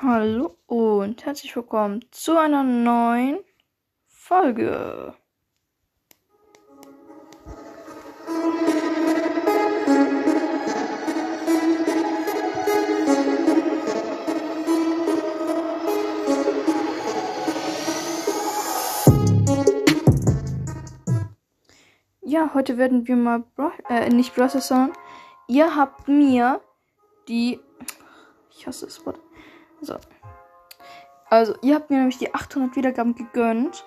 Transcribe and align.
Hallo 0.00 0.56
und 0.66 1.26
herzlich 1.26 1.56
willkommen 1.56 2.04
zu 2.12 2.38
einer 2.38 2.62
neuen 2.62 3.40
Folge. 4.06 5.12
Ja, 22.20 22.54
heute 22.54 22.78
werden 22.78 23.08
wir 23.08 23.16
mal, 23.16 23.40
Bra 23.40 23.72
äh, 23.88 24.08
nicht 24.10 24.36
sondern 24.60 24.92
ihr 25.48 25.74
habt 25.74 26.06
mir 26.06 26.60
die, 27.26 27.58
ich 28.52 28.64
hasse 28.64 28.86
das 28.86 29.04
Wort, 29.04 29.18
so. 29.80 29.96
Also, 31.30 31.54
ihr 31.62 31.74
habt 31.74 31.90
mir 31.90 31.98
nämlich 31.98 32.18
die 32.18 32.34
800 32.34 32.76
Wiedergaben 32.76 33.14
gegönnt. 33.14 33.84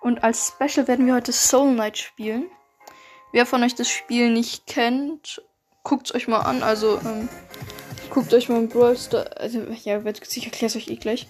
Und 0.00 0.22
als 0.22 0.48
Special 0.48 0.86
werden 0.86 1.06
wir 1.06 1.14
heute 1.14 1.32
Soul 1.32 1.72
Knight 1.72 1.98
spielen. 1.98 2.46
Wer 3.32 3.46
von 3.46 3.62
euch 3.62 3.74
das 3.74 3.88
Spiel 3.88 4.30
nicht 4.30 4.66
kennt, 4.66 5.42
guckt 5.82 6.08
es 6.08 6.14
euch 6.14 6.28
mal 6.28 6.40
an. 6.40 6.62
Also, 6.62 7.00
ähm, 7.04 7.28
guckt 8.10 8.32
euch 8.32 8.48
mal 8.48 8.66
Brawl 8.66 8.96
Star. 8.96 9.26
Also, 9.36 9.60
ja, 9.60 9.98
ich 9.98 10.44
erkläre 10.44 10.66
es 10.66 10.76
euch 10.76 10.88
eh 10.88 10.96
gleich. 10.96 11.26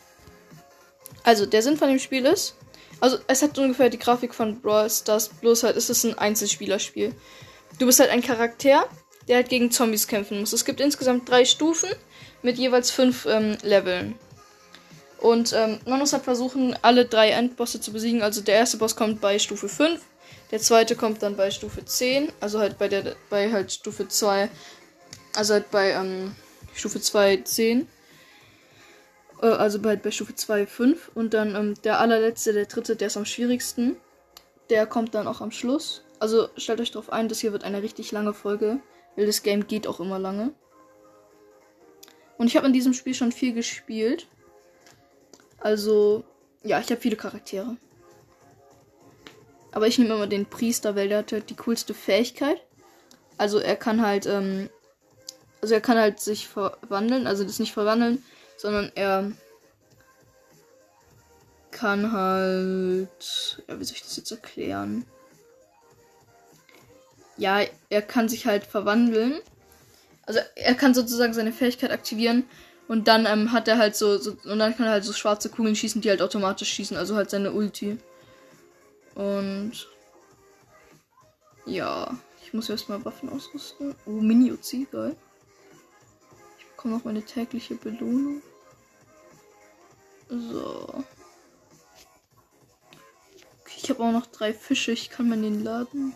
Also, 1.22 1.46
der 1.46 1.62
Sinn 1.62 1.76
von 1.76 1.88
dem 1.88 1.98
Spiel 1.98 2.26
ist. 2.26 2.56
Also, 3.00 3.18
es 3.28 3.42
hat 3.42 3.56
ungefähr 3.58 3.90
die 3.90 3.98
Grafik 3.98 4.34
von 4.34 4.60
Brawl 4.60 4.90
Stars, 4.90 5.28
bloß 5.28 5.62
halt 5.62 5.76
ist 5.76 5.88
es 5.88 6.04
ein 6.04 6.18
Einzelspielerspiel. 6.18 7.14
Du 7.78 7.86
bist 7.86 8.00
halt 8.00 8.10
ein 8.10 8.22
Charakter, 8.22 8.88
der 9.28 9.36
halt 9.36 9.48
gegen 9.48 9.70
Zombies 9.70 10.08
kämpfen 10.08 10.40
muss. 10.40 10.52
Es 10.52 10.64
gibt 10.64 10.80
insgesamt 10.80 11.28
drei 11.28 11.44
Stufen 11.44 11.90
mit 12.42 12.58
jeweils 12.58 12.90
fünf 12.90 13.26
ähm, 13.26 13.56
Leveln. 13.62 14.14
Und 15.18 15.52
ähm, 15.52 15.80
man 15.86 15.98
muss 15.98 16.12
halt 16.12 16.24
versuchen, 16.24 16.76
alle 16.82 17.04
drei 17.04 17.30
Endbosse 17.30 17.80
zu 17.80 17.92
besiegen. 17.92 18.22
Also 18.22 18.40
der 18.40 18.56
erste 18.56 18.76
Boss 18.76 18.94
kommt 18.94 19.20
bei 19.20 19.38
Stufe 19.38 19.68
5, 19.68 20.00
der 20.50 20.60
zweite 20.60 20.96
kommt 20.96 21.22
dann 21.22 21.36
bei 21.36 21.50
Stufe 21.50 21.84
10, 21.84 22.32
also 22.40 22.60
halt 22.60 22.78
bei 22.78 22.88
der 22.88 23.16
bei 23.28 23.50
halt 23.50 23.72
Stufe 23.72 24.06
2, 24.06 24.48
also 25.34 25.54
halt 25.54 25.70
bei 25.70 25.90
ähm, 25.90 26.34
Stufe 26.74 27.00
2 27.00 27.38
10. 27.38 27.88
Äh, 29.42 29.46
also 29.46 29.80
bei, 29.80 29.96
bei 29.96 30.10
Stufe 30.10 30.34
2 30.34 30.66
5 30.66 31.10
und 31.14 31.34
dann 31.34 31.54
ähm, 31.54 31.74
der 31.82 32.00
allerletzte, 32.00 32.52
der 32.52 32.66
dritte, 32.66 32.96
der 32.96 33.08
ist 33.08 33.16
am 33.16 33.24
schwierigsten. 33.24 33.96
Der 34.70 34.86
kommt 34.86 35.14
dann 35.14 35.26
auch 35.26 35.40
am 35.40 35.50
Schluss. 35.50 36.02
Also 36.20 36.48
stellt 36.56 36.80
euch 36.80 36.90
darauf 36.90 37.10
ein, 37.10 37.28
das 37.28 37.40
hier 37.40 37.52
wird 37.52 37.64
eine 37.64 37.82
richtig 37.82 38.12
lange 38.12 38.34
Folge, 38.34 38.80
weil 39.16 39.26
das 39.26 39.42
Game 39.42 39.66
geht 39.66 39.86
auch 39.86 40.00
immer 40.00 40.18
lange. 40.18 40.52
Und 42.38 42.46
ich 42.46 42.56
habe 42.56 42.66
in 42.66 42.72
diesem 42.72 42.94
Spiel 42.94 43.14
schon 43.14 43.32
viel 43.32 43.52
gespielt. 43.52 44.26
Also, 45.58 46.24
ja, 46.62 46.78
ich 46.78 46.90
habe 46.90 47.00
viele 47.00 47.16
Charaktere. 47.16 47.76
Aber 49.72 49.86
ich 49.86 49.98
nehme 49.98 50.14
immer 50.14 50.26
den 50.26 50.46
Priester, 50.46 50.96
weil 50.96 51.08
der 51.08 51.18
hat 51.18 51.32
halt 51.32 51.50
die 51.50 51.56
coolste 51.56 51.94
Fähigkeit. 51.94 52.62
Also 53.36 53.58
er 53.58 53.76
kann 53.76 54.04
halt, 54.04 54.26
ähm, 54.26 54.70
also 55.60 55.74
er 55.74 55.80
kann 55.80 55.98
halt 55.98 56.20
sich 56.20 56.48
verwandeln, 56.48 57.26
also 57.26 57.44
das 57.44 57.58
nicht 57.58 57.72
verwandeln, 57.72 58.24
sondern 58.56 58.90
er 58.94 59.32
kann 61.70 62.12
halt, 62.12 63.62
ja, 63.68 63.78
wie 63.78 63.84
soll 63.84 63.96
ich 63.96 64.02
das 64.02 64.16
jetzt 64.16 64.30
erklären? 64.30 65.04
Ja, 67.36 67.60
er 67.88 68.02
kann 68.02 68.28
sich 68.28 68.46
halt 68.46 68.64
verwandeln 68.64 69.40
also 70.28 70.40
er 70.56 70.74
kann 70.74 70.92
sozusagen 70.92 71.32
seine 71.32 71.52
Fähigkeit 71.52 71.90
aktivieren 71.90 72.44
und 72.86 73.08
dann 73.08 73.24
ähm, 73.24 73.50
hat 73.50 73.66
er 73.66 73.78
halt 73.78 73.96
so, 73.96 74.18
so, 74.18 74.36
und 74.44 74.58
dann 74.58 74.76
kann 74.76 74.84
er 74.84 74.92
halt 74.92 75.04
so 75.04 75.14
schwarze 75.14 75.48
Kugeln 75.48 75.74
schießen, 75.74 76.02
die 76.02 76.10
halt 76.10 76.20
automatisch 76.20 76.70
schießen, 76.70 76.98
also 76.98 77.16
halt 77.16 77.30
seine 77.30 77.52
Ulti. 77.52 77.96
Und 79.14 79.88
ja, 81.64 82.14
ich 82.44 82.52
muss 82.52 82.68
erstmal 82.68 83.02
Waffen 83.06 83.30
ausrüsten. 83.30 83.94
Oh, 84.04 84.10
Mini-Uzi, 84.10 84.86
geil. 84.92 85.16
Ich 86.58 86.66
bekomme 86.66 86.96
noch 86.96 87.04
meine 87.04 87.22
tägliche 87.22 87.74
Belohnung. 87.74 88.42
So. 90.28 91.04
Okay, 93.62 93.78
ich 93.82 93.88
habe 93.88 94.02
auch 94.02 94.12
noch 94.12 94.26
drei 94.26 94.52
Fische, 94.52 94.92
ich 94.92 95.08
kann 95.08 95.30
mir 95.30 95.38
den 95.38 95.64
laden. 95.64 96.14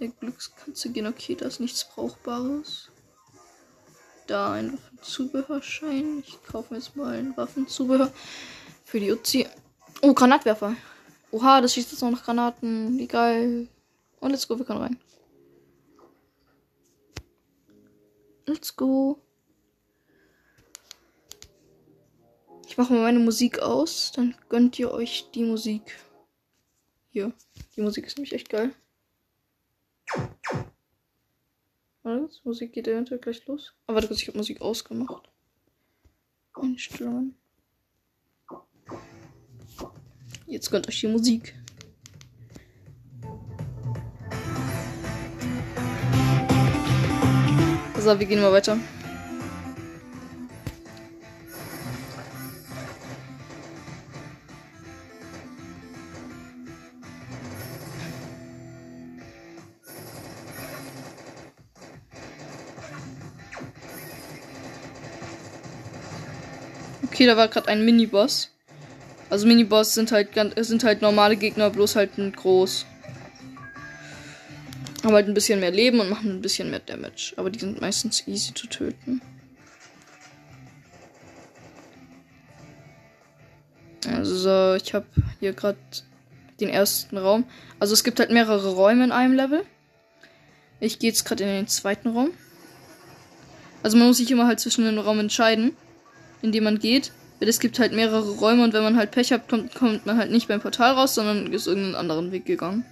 Der 0.00 0.08
Glückskatze 0.08 0.90
gehen. 0.90 1.06
Okay, 1.06 1.34
da 1.34 1.46
ist 1.46 1.60
nichts 1.60 1.88
Brauchbares. 1.88 2.90
Da 4.26 4.52
ein 4.52 4.72
Waffenzubehörschein. 4.72 6.22
Ich 6.26 6.42
kaufe 6.44 6.72
mir 6.72 6.80
jetzt 6.80 6.96
mal 6.96 7.14
ein 7.14 7.36
Waffenzubehör 7.36 8.12
für 8.84 9.00
die 9.00 9.12
Uzi. 9.12 9.46
Oh, 10.02 10.14
Granatwerfer. 10.14 10.76
Oha, 11.30 11.60
das 11.60 11.74
schießt 11.74 11.92
jetzt 11.92 12.00
noch 12.02 12.10
nach 12.10 12.24
Granaten. 12.24 12.98
Wie 12.98 13.06
geil. 13.06 13.68
Und 14.20 14.30
let's 14.30 14.48
go, 14.48 14.58
wir 14.58 14.64
können 14.64 14.80
rein. 14.80 15.00
Let's 18.46 18.74
go. 18.76 19.18
Ich 22.66 22.78
mache 22.78 22.92
mal 22.92 23.02
meine 23.02 23.20
Musik 23.20 23.60
aus, 23.60 24.10
dann 24.16 24.34
gönnt 24.48 24.78
ihr 24.80 24.90
euch 24.90 25.30
die 25.32 25.44
Musik. 25.44 25.96
Hier. 27.10 27.32
Die 27.76 27.80
Musik 27.80 28.06
ist 28.06 28.16
nämlich 28.16 28.32
echt 28.32 28.48
geil. 28.48 28.74
Was? 32.04 32.44
Musik 32.44 32.74
geht 32.74 32.86
eventuell 32.86 33.18
gleich 33.18 33.46
los. 33.46 33.72
Aber 33.86 33.96
warte 33.96 34.08
kurz, 34.08 34.20
ich 34.20 34.28
habe 34.28 34.36
Musik 34.36 34.60
ausgemacht. 34.60 35.30
Einstellungen. 36.52 37.34
Jetzt 40.46 40.70
gönnt 40.70 40.86
euch 40.86 41.00
die 41.00 41.08
Musik. 41.08 41.54
So, 47.98 48.20
wir 48.20 48.26
gehen 48.26 48.42
mal 48.42 48.52
weiter. 48.52 48.78
Okay, 67.14 67.26
da 67.26 67.36
war 67.36 67.46
gerade 67.46 67.68
ein 67.68 67.84
Miniboss. 67.84 68.50
Also 69.30 69.46
Miniboss 69.46 69.94
sind 69.94 70.10
halt 70.10 70.30
sind 70.56 70.82
halt 70.82 71.00
normale 71.00 71.36
Gegner, 71.36 71.70
bloß 71.70 71.94
halt 71.94 72.18
ein 72.18 72.32
groß. 72.32 72.86
Haben 75.04 75.14
halt 75.14 75.28
ein 75.28 75.34
bisschen 75.34 75.60
mehr 75.60 75.70
Leben 75.70 76.00
und 76.00 76.10
machen 76.10 76.32
ein 76.32 76.40
bisschen 76.40 76.70
mehr 76.70 76.80
Damage. 76.80 77.34
Aber 77.36 77.50
die 77.50 77.60
sind 77.60 77.80
meistens 77.80 78.26
easy 78.26 78.52
zu 78.52 78.66
töten. 78.66 79.22
Also, 84.08 84.74
ich 84.74 84.92
habe 84.92 85.06
hier 85.38 85.52
gerade 85.52 85.78
den 86.58 86.68
ersten 86.68 87.16
Raum. 87.16 87.44
Also 87.78 87.94
es 87.94 88.02
gibt 88.02 88.18
halt 88.18 88.32
mehrere 88.32 88.72
Räume 88.72 89.04
in 89.04 89.12
einem 89.12 89.34
Level. 89.34 89.64
Ich 90.80 90.98
gehe 90.98 91.10
jetzt 91.10 91.24
gerade 91.24 91.44
in 91.44 91.50
den 91.50 91.68
zweiten 91.68 92.08
Raum. 92.08 92.32
Also 93.84 93.96
man 93.96 94.08
muss 94.08 94.16
sich 94.16 94.32
immer 94.32 94.48
halt 94.48 94.58
zwischen 94.58 94.84
den 94.84 94.98
Raum 94.98 95.20
entscheiden 95.20 95.76
in 96.44 96.52
dem 96.52 96.64
man 96.64 96.78
geht. 96.78 97.10
Weil 97.40 97.48
es 97.48 97.58
gibt 97.58 97.78
halt 97.80 97.92
mehrere 97.92 98.30
Räume 98.36 98.62
und 98.62 98.72
wenn 98.74 98.84
man 98.84 98.96
halt 98.96 99.10
Pech 99.10 99.32
hat, 99.32 99.48
kommt, 99.48 99.74
kommt 99.74 100.06
man 100.06 100.18
halt 100.18 100.30
nicht 100.30 100.46
beim 100.46 100.60
Portal 100.60 100.92
raus, 100.92 101.14
sondern 101.14 101.52
ist 101.52 101.66
irgendeinen 101.66 101.96
anderen 101.96 102.30
Weg 102.30 102.44
gegangen. 102.46 102.84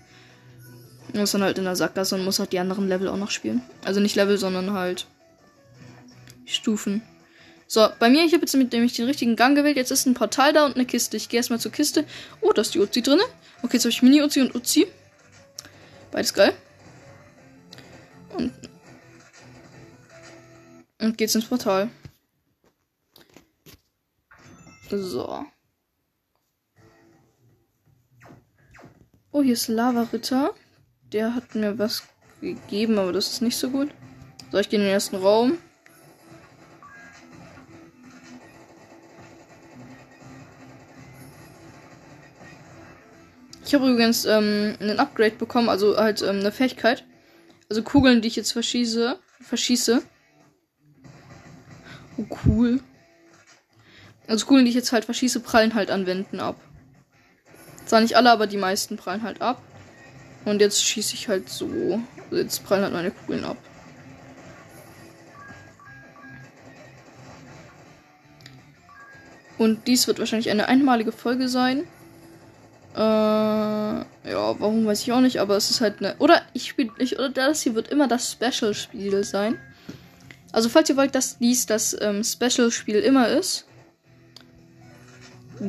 Und 1.13 1.21
ist 1.21 1.35
dann 1.35 1.43
halt 1.43 1.59
in 1.59 1.65
der 1.65 1.77
Sackgasse 1.77 2.17
und 2.17 2.25
muss 2.25 2.39
halt 2.39 2.53
die 2.53 2.59
anderen 2.59 2.89
Level 2.89 3.09
auch 3.09 3.17
noch 3.17 3.31
spielen. 3.31 3.63
Also 3.85 4.01
nicht 4.01 4.17
Level, 4.17 4.39
sondern 4.39 4.73
halt 4.73 5.07
Stufen. 6.45 7.03
So, 7.69 7.89
bei 7.99 8.11
mir, 8.11 8.25
ich 8.25 8.33
habe 8.33 8.43
jetzt 8.43 8.57
mit 8.57 8.73
dem 8.73 8.83
ich 8.83 8.95
den 8.95 9.07
richtigen 9.07 9.37
Gang 9.37 9.55
gewählt. 9.55 9.77
Jetzt 9.77 9.91
ist 9.91 10.07
ein 10.07 10.15
Portal 10.15 10.53
da 10.53 10.67
und 10.67 10.75
eine 10.75 10.87
Kiste. 10.87 11.17
Ich 11.17 11.29
gehe 11.29 11.39
erstmal 11.39 11.61
zur 11.61 11.73
Kiste. 11.73 12.05
Oh, 12.41 12.53
da 12.53 12.63
ist 12.63 12.75
die 12.75 12.81
Uzi 12.81 13.01
drin. 13.01 13.21
Okay, 13.63 13.75
jetzt 13.75 13.85
habe 13.85 13.91
ich 13.91 14.03
Mini-Uzi 14.03 14.41
und 14.41 14.55
Uzi. 14.55 14.87
Beides 16.11 16.35
geil. 16.35 16.53
Und, 18.37 18.53
und 21.01 21.17
geht's 21.17 21.35
ins 21.35 21.45
Portal. 21.45 21.91
So. 24.95 25.47
Oh, 29.31 29.43
hier 29.43 29.55
ist 29.55 29.69
Lava-Ritter. 29.69 30.53
Der 31.13 31.35
hat 31.35 31.55
mir 31.55 31.79
was 31.79 32.03
gegeben, 32.43 32.99
aber 32.99 33.11
das 33.13 33.31
ist 33.33 33.41
nicht 33.41 33.57
so 33.57 33.71
gut. 33.71 33.89
So, 34.51 34.59
ich 34.59 34.69
gehe 34.69 34.79
in 34.79 34.85
den 34.85 34.93
ersten 34.93 35.17
Raum. 35.17 35.57
Ich 43.65 43.75
habe 43.75 43.91
übrigens 43.91 44.27
ähm, 44.27 44.77
ein 44.81 45.01
Upgrade 45.01 45.37
bekommen, 45.37 45.71
also 45.71 45.97
halt 45.97 46.21
ähm, 46.21 46.41
eine 46.41 46.53
Fähigkeit. 46.53 47.07
Also 47.71 47.83
Kugeln, 47.83 48.21
die 48.21 48.29
ich 48.29 48.37
jetzt 48.37 48.53
verschieße. 48.53 49.19
Verschieße. 49.41 50.03
Oh, 52.19 52.27
cool. 52.45 52.81
Also 54.33 54.47
Kugeln, 54.47 54.65
die 54.65 54.71
ich 54.71 54.75
jetzt 54.75 54.93
halt 54.93 55.05
verschieße, 55.05 55.41
prallen 55.41 55.75
halt 55.75 55.91
an 55.91 56.07
Wänden 56.07 56.41
ab. 56.41 56.57
Zwar 57.85 58.01
nicht 58.01 58.17
alle, 58.17 58.31
aber 58.31 58.47
die 58.47 58.57
meisten 58.57 58.97
prallen 58.97 59.23
halt 59.25 59.43
ab. 59.43 59.61
Und 60.47 60.63
jetzt 60.63 60.83
schieße 60.83 61.13
ich 61.13 61.29
halt 61.29 61.51
so. 61.51 62.01
Jetzt 62.31 62.65
prallen 62.65 62.83
halt 62.83 62.95
meine 62.95 63.11
Kugeln 63.11 63.45
ab. 63.45 63.59
Und 69.59 69.87
dies 69.87 70.07
wird 70.07 70.19
wahrscheinlich 70.19 70.49
eine 70.49 70.67
einmalige 70.67 71.13
Folge 71.13 71.51
sein. 71.51 71.81
Äh, 72.95 73.01
ja, 73.01 74.07
warum 74.25 74.87
weiß 74.87 75.03
ich 75.03 75.13
auch 75.13 75.21
nicht, 75.21 75.41
aber 75.41 75.59
es 75.59 75.69
ist 75.69 75.83
halt 75.83 75.99
eine. 75.99 76.17
Oder 76.21 76.41
ich 76.55 76.71
spiele. 76.71 76.91
Oder 77.19 77.29
das 77.29 77.61
hier 77.61 77.75
wird 77.75 77.89
immer 77.89 78.09
das 78.09 78.33
Special-Spiel 78.33 79.25
sein. 79.25 79.59
Also, 80.53 80.71
falls 80.71 80.89
ihr 80.89 80.97
wollt, 80.97 81.15
dass 81.15 81.37
dies 81.37 81.67
das 81.67 81.95
ähm, 82.01 82.25
Special-Spiel 82.25 82.97
immer 82.97 83.29
ist, 83.29 83.67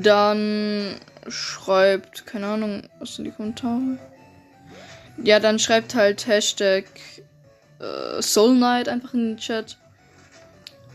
dann 0.01 0.95
schreibt, 1.27 2.25
keine 2.25 2.47
Ahnung, 2.47 2.83
was 2.99 3.15
sind 3.15 3.25
die 3.25 3.31
Kommentare? 3.31 3.97
Ja, 5.21 5.39
dann 5.39 5.59
schreibt 5.59 5.93
halt 5.93 6.25
Hashtag 6.25 6.85
äh, 7.79 8.21
Soul 8.21 8.55
Knight 8.55 8.89
einfach 8.89 9.13
in 9.13 9.35
den 9.35 9.37
Chat. 9.37 9.77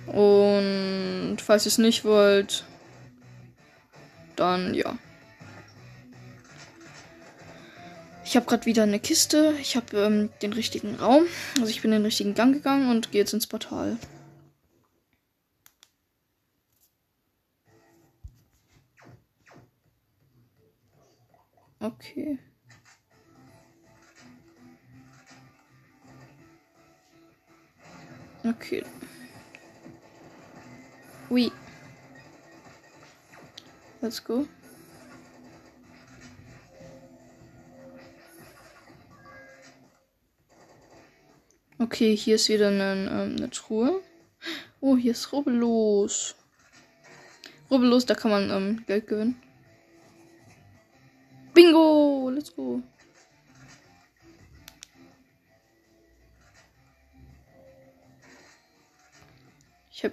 Und 0.06 1.36
falls 1.38 1.66
ihr 1.66 1.70
es 1.70 1.78
nicht 1.78 2.04
wollt, 2.04 2.64
dann 4.36 4.74
ja. 4.74 4.96
Ich 8.24 8.36
habe 8.36 8.46
gerade 8.46 8.66
wieder 8.66 8.82
eine 8.82 8.98
Kiste. 8.98 9.54
Ich 9.60 9.76
habe 9.76 9.96
ähm, 9.96 10.30
den 10.42 10.52
richtigen 10.52 10.96
Raum. 10.96 11.24
Also 11.60 11.70
ich 11.70 11.82
bin 11.82 11.92
in 11.92 11.98
den 11.98 12.06
richtigen 12.06 12.34
Gang 12.34 12.52
gegangen 12.52 12.90
und 12.90 13.12
gehe 13.12 13.20
jetzt 13.20 13.32
ins 13.32 13.46
Portal. 13.46 13.96
Okay. 21.80 22.38
Okay. 28.44 28.84
Oui. 31.30 31.52
Let's 34.00 34.24
go. 34.24 34.46
Okay, 41.80 42.16
hier 42.16 42.36
ist 42.36 42.48
wieder 42.48 42.68
eine, 42.68 43.08
ähm, 43.10 43.36
eine 43.36 43.50
Truhe. 43.50 44.02
Oh, 44.80 44.96
hier 44.96 45.12
ist 45.12 45.32
Rubbellos. 45.32 46.34
Rubbellos, 47.70 48.06
da 48.06 48.14
kann 48.14 48.30
man 48.30 48.50
ähm, 48.50 48.84
Geld 48.86 49.06
gewinnen. 49.06 49.40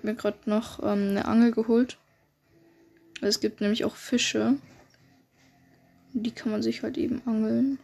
Mir 0.05 0.15
gerade 0.15 0.37
noch 0.45 0.79
ähm, 0.79 1.09
eine 1.09 1.25
Angel 1.25 1.51
geholt. 1.51 1.97
Es 3.21 3.39
gibt 3.39 3.61
nämlich 3.61 3.85
auch 3.85 3.95
Fische. 3.95 4.55
Die 6.13 6.31
kann 6.31 6.51
man 6.51 6.61
sich 6.61 6.83
halt 6.83 6.97
eben 6.97 7.21
angeln. 7.25 7.79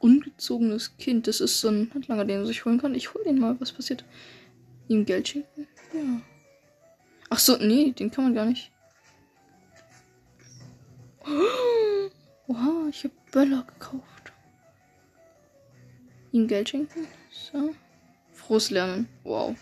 Ungezogenes 0.00 0.96
Kind. 0.98 1.26
Das 1.26 1.40
ist 1.40 1.60
so 1.60 1.68
ein 1.68 1.90
Handlanger, 1.94 2.24
den 2.24 2.38
man 2.38 2.46
sich 2.46 2.64
holen 2.64 2.80
kann. 2.80 2.94
Ich 2.94 3.14
hol 3.14 3.22
den 3.24 3.38
mal. 3.38 3.58
Was 3.60 3.72
passiert? 3.72 4.04
Ihm 4.88 5.04
Geld 5.04 5.28
schenken? 5.28 5.68
Ja. 5.92 6.20
Ach 7.30 7.38
so, 7.38 7.56
nee, 7.56 7.92
den 7.92 8.10
kann 8.10 8.24
man 8.24 8.34
gar 8.34 8.46
nicht. 8.46 8.70
Oha, 12.48 12.88
ich 12.90 13.04
habe 13.04 13.14
Böller 13.30 13.64
gekauft. 13.66 14.32
Ihm 16.32 16.48
Geld 16.48 16.70
schenken? 16.70 17.06
So. 17.30 17.74
Frohes 18.46 18.70
Lernen. 18.70 19.08
Wow. 19.24 19.56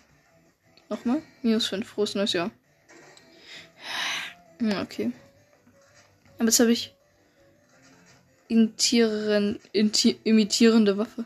Nochmal? 0.89 1.23
Minus 1.43 1.67
5. 1.69 1.87
Frohes 1.87 2.15
neues 2.15 2.33
Jahr. 2.33 2.51
Okay. 4.61 5.13
Aber 6.39 6.47
jetzt 6.47 6.61
habe 6.61 6.73
ich 6.73 6.95
imitieren, 8.49 9.61
imitierende 9.73 10.99
Waffe. 10.99 11.25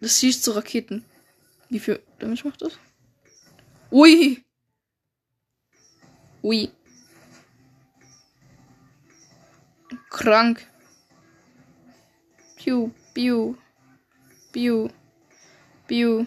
Das 0.00 0.18
schießt 0.18 0.42
so 0.42 0.52
Raketen. 0.52 1.04
Wie 1.68 1.78
viel 1.78 2.02
Damage 2.18 2.42
macht 2.44 2.62
das? 2.62 2.78
Ui! 3.90 4.42
Ui. 6.42 6.70
Krank. 10.10 10.66
Piu, 12.56 12.90
piu. 13.12 13.56
Piu. 14.52 14.88
Piu. 15.86 16.26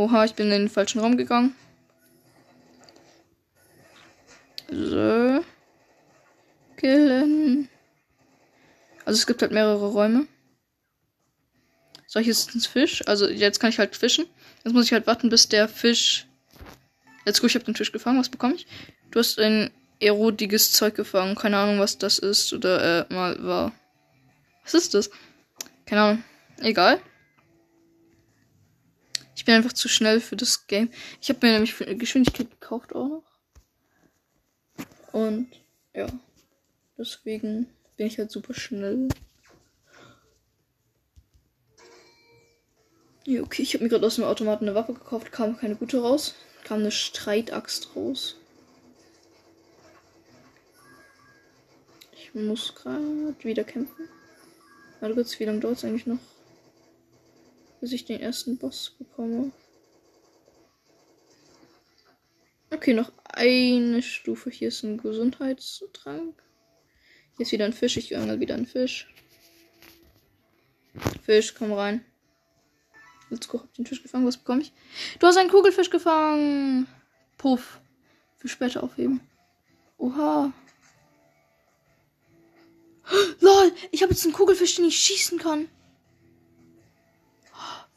Oha, 0.00 0.24
ich 0.24 0.34
bin 0.34 0.46
in 0.46 0.62
den 0.62 0.68
falschen 0.70 0.98
Raum 1.02 1.18
gegangen. 1.18 1.54
So. 4.70 5.44
Killen. 6.78 7.68
Also 9.04 9.18
es 9.18 9.26
gibt 9.26 9.42
halt 9.42 9.52
mehrere 9.52 9.88
Räume. 9.88 10.26
So, 12.06 12.18
hier 12.18 12.30
ist 12.30 12.54
ein 12.54 12.60
Fisch. 12.60 13.06
Also 13.06 13.28
jetzt 13.28 13.60
kann 13.60 13.68
ich 13.68 13.78
halt 13.78 13.94
fischen. 13.94 14.24
Jetzt 14.64 14.72
muss 14.72 14.86
ich 14.86 14.92
halt 14.94 15.06
warten, 15.06 15.28
bis 15.28 15.50
der 15.50 15.68
Fisch. 15.68 16.26
Jetzt 17.26 17.42
gut, 17.42 17.50
ich 17.50 17.54
habe 17.56 17.66
den 17.66 17.76
Fisch 17.76 17.92
gefangen. 17.92 18.18
Was 18.18 18.30
bekomme 18.30 18.54
ich? 18.54 18.66
Du 19.10 19.18
hast 19.18 19.38
ein 19.38 19.70
erodiges 19.98 20.72
Zeug 20.72 20.94
gefangen. 20.94 21.34
Keine 21.34 21.58
Ahnung, 21.58 21.78
was 21.78 21.98
das 21.98 22.18
ist 22.18 22.54
oder 22.54 23.06
äh, 23.10 23.12
mal 23.12 23.36
war. 23.44 23.72
Was 24.64 24.72
ist 24.72 24.94
das? 24.94 25.10
Keine 25.84 26.00
Ahnung. 26.00 26.24
Egal. 26.62 27.02
Ich 29.40 29.46
bin 29.46 29.54
einfach 29.54 29.72
zu 29.72 29.88
schnell 29.88 30.20
für 30.20 30.36
das 30.36 30.66
Game. 30.66 30.90
Ich 31.22 31.30
habe 31.30 31.46
mir 31.46 31.54
nämlich 31.54 31.74
Geschwindigkeit 31.98 32.50
gekauft 32.50 32.94
auch 32.94 33.08
noch. 33.08 33.24
Und 35.12 35.48
ja, 35.94 36.08
deswegen 36.98 37.66
bin 37.96 38.06
ich 38.06 38.18
halt 38.18 38.30
super 38.30 38.52
schnell. 38.52 39.08
Ja, 43.24 43.40
okay, 43.40 43.62
ich 43.62 43.72
habe 43.72 43.84
mir 43.84 43.88
gerade 43.88 44.06
aus 44.06 44.16
dem 44.16 44.24
Automaten 44.24 44.66
eine 44.66 44.74
Waffe 44.74 44.92
gekauft, 44.92 45.32
kam 45.32 45.56
keine 45.56 45.76
gute 45.76 46.02
raus. 46.02 46.34
Kam 46.64 46.80
eine 46.80 46.90
Streitaxt 46.90 47.96
raus. 47.96 48.36
Ich 52.12 52.34
muss 52.34 52.74
gerade 52.74 53.34
wieder 53.42 53.64
kämpfen. 53.64 54.06
Warte 55.00 55.14
kurz, 55.14 55.40
wie 55.40 55.44
lange 55.46 55.60
dauert 55.60 55.78
es 55.78 55.84
eigentlich 55.86 56.04
noch? 56.04 56.18
Bis 57.80 57.92
ich 57.92 58.04
den 58.04 58.20
ersten 58.20 58.58
Boss 58.58 58.94
bekomme. 58.98 59.52
Okay, 62.70 62.94
noch 62.94 63.10
eine 63.24 64.02
Stufe. 64.02 64.50
Hier 64.50 64.68
ist 64.68 64.82
ein 64.84 64.98
Gesundheitstrank. 64.98 66.40
Hier 67.36 67.46
ist 67.46 67.52
wieder 67.52 67.64
ein 67.64 67.72
Fisch. 67.72 67.96
Ich 67.96 68.16
angel 68.16 68.38
wieder 68.38 68.54
einen 68.54 68.66
Fisch. 68.66 69.12
Fisch, 71.24 71.54
komm 71.54 71.72
rein. 71.72 72.04
Let's 73.30 73.48
go. 73.48 73.60
Hab 73.60 73.74
den 73.74 73.86
Fisch 73.86 74.02
gefangen. 74.02 74.26
Was 74.26 74.36
bekomme 74.36 74.62
ich? 74.62 74.72
Du 75.18 75.26
hast 75.26 75.36
einen 75.36 75.50
Kugelfisch 75.50 75.90
gefangen. 75.90 76.86
Puff. 77.38 77.80
Für 78.36 78.48
später 78.48 78.82
aufheben. 78.82 79.20
Oha. 79.98 80.52
Lol, 83.40 83.72
ich 83.90 84.02
habe 84.02 84.12
jetzt 84.12 84.24
einen 84.24 84.32
Kugelfisch, 84.32 84.76
den 84.76 84.86
ich 84.86 84.98
schießen 84.98 85.38
kann. 85.38 85.68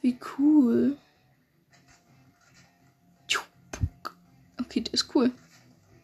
Wie 0.03 0.17
cool. 0.37 0.97
Okay, 4.59 4.81
der 4.81 4.93
ist 4.93 5.15
cool. 5.15 5.31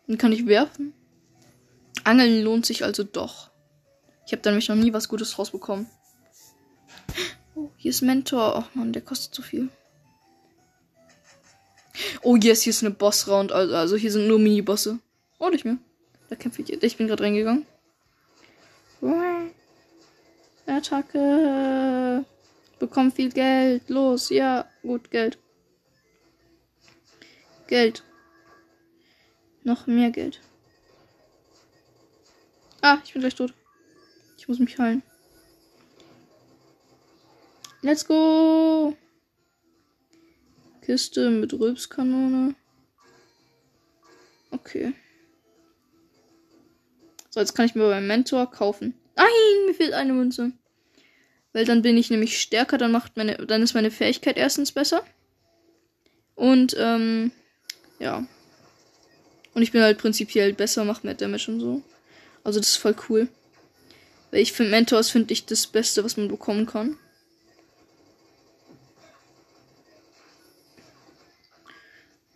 Den 0.07 0.17
kann 0.17 0.31
ich 0.31 0.47
werfen. 0.47 0.93
Angeln 2.03 2.41
lohnt 2.43 2.65
sich 2.65 2.83
also 2.83 3.03
doch. 3.03 3.51
Ich 4.25 4.31
habe 4.31 4.41
da 4.41 4.51
nämlich 4.51 4.69
noch 4.69 4.75
nie 4.75 4.93
was 4.93 5.09
Gutes 5.09 5.37
rausbekommen. 5.37 5.87
Oh, 7.55 7.69
hier 7.77 7.89
ist 7.89 8.01
Mentor. 8.01 8.55
Ach 8.55 8.73
man, 8.73 8.93
der 8.93 9.01
kostet 9.01 9.35
so 9.35 9.41
viel. 9.41 9.69
Oh 12.21 12.35
yes, 12.35 12.61
hier 12.61 12.71
ist 12.71 12.83
eine 12.83 12.93
Boss-Round. 12.93 13.51
Also, 13.51 13.75
also 13.75 13.95
hier 13.97 14.11
sind 14.11 14.27
nur 14.27 14.39
Mini-Bosse. 14.39 14.99
Oh, 15.39 15.49
nicht 15.49 15.65
mehr. 15.65 15.77
Da 16.29 16.35
kämpfe 16.35 16.61
ich. 16.61 16.81
Ich 16.81 16.97
bin 16.97 17.07
gerade 17.07 17.23
reingegangen. 17.23 17.65
Attacke. 20.67 22.23
Bekomm 22.79 23.11
viel 23.11 23.31
Geld. 23.31 23.89
Los, 23.89 24.29
ja, 24.29 24.69
gut, 24.81 25.11
Geld. 25.11 25.37
Geld. 27.67 28.03
Noch 29.63 29.85
mehr 29.85 30.11
Geld. 30.11 30.41
Ah, 32.81 32.99
ich 33.03 33.13
bin 33.13 33.21
gleich 33.21 33.35
tot. 33.35 33.53
Ich 34.37 34.47
muss 34.47 34.59
mich 34.59 34.79
heilen. 34.79 35.03
Let's 37.81 38.05
go. 38.05 38.95
Kiste 40.81 41.29
mit 41.29 41.53
Rülpskanone. 41.53 42.55
Okay. 44.51 44.93
So, 47.29 47.39
jetzt 47.39 47.53
kann 47.53 47.65
ich 47.65 47.75
mir 47.75 47.87
beim 47.89 48.07
Mentor 48.07 48.49
kaufen. 48.49 48.95
Nein, 49.15 49.27
mir 49.67 49.73
fehlt 49.73 49.93
eine 49.93 50.13
Münze. 50.13 50.53
Weil 51.59 51.65
dann 51.65 51.81
bin 51.81 51.97
ich 51.97 52.09
nämlich 52.09 52.39
stärker, 52.39 52.77
dann 52.77 52.93
macht 52.93 53.17
meine, 53.17 53.35
dann 53.35 53.61
ist 53.61 53.73
meine 53.73 53.91
Fähigkeit 53.91 54.37
erstens 54.37 54.71
besser. 54.71 55.03
Und, 56.35 56.73
ähm, 56.79 57.33
ja. 57.99 58.25
Und 59.53 59.61
ich 59.61 59.73
bin 59.73 59.81
halt 59.81 59.97
prinzipiell 59.97 60.53
besser, 60.53 60.85
macht 60.85 61.03
mehr 61.03 61.15
Damage 61.15 61.51
und 61.51 61.59
so. 61.59 61.81
Also 62.45 62.61
das 62.61 62.69
ist 62.69 62.77
voll 62.77 62.95
cool. 63.09 63.27
Weil 64.31 64.39
ich 64.39 64.53
finde 64.53 64.71
Mentors 64.71 65.09
finde 65.09 65.33
ich 65.33 65.47
das 65.47 65.67
Beste, 65.67 66.01
was 66.01 66.15
man 66.15 66.29
bekommen 66.29 66.65
kann. 66.65 66.97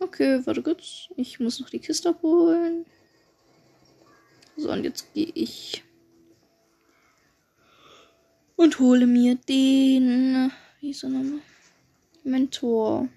Okay, 0.00 0.42
warte 0.44 0.62
kurz. 0.62 1.08
Ich 1.16 1.40
muss 1.40 1.60
noch 1.60 1.70
die 1.70 1.78
Kiste 1.78 2.10
abholen. 2.10 2.84
So, 4.58 4.70
und 4.70 4.84
jetzt 4.84 5.14
gehe 5.14 5.32
ich 5.32 5.82
und 8.56 8.78
hole 8.78 9.06
mir 9.06 9.36
den. 9.36 10.50
Wie 10.80 10.90
ist 10.90 11.02
er 11.02 11.10
nochmal? 11.10 11.40
Mentor. 12.22 13.08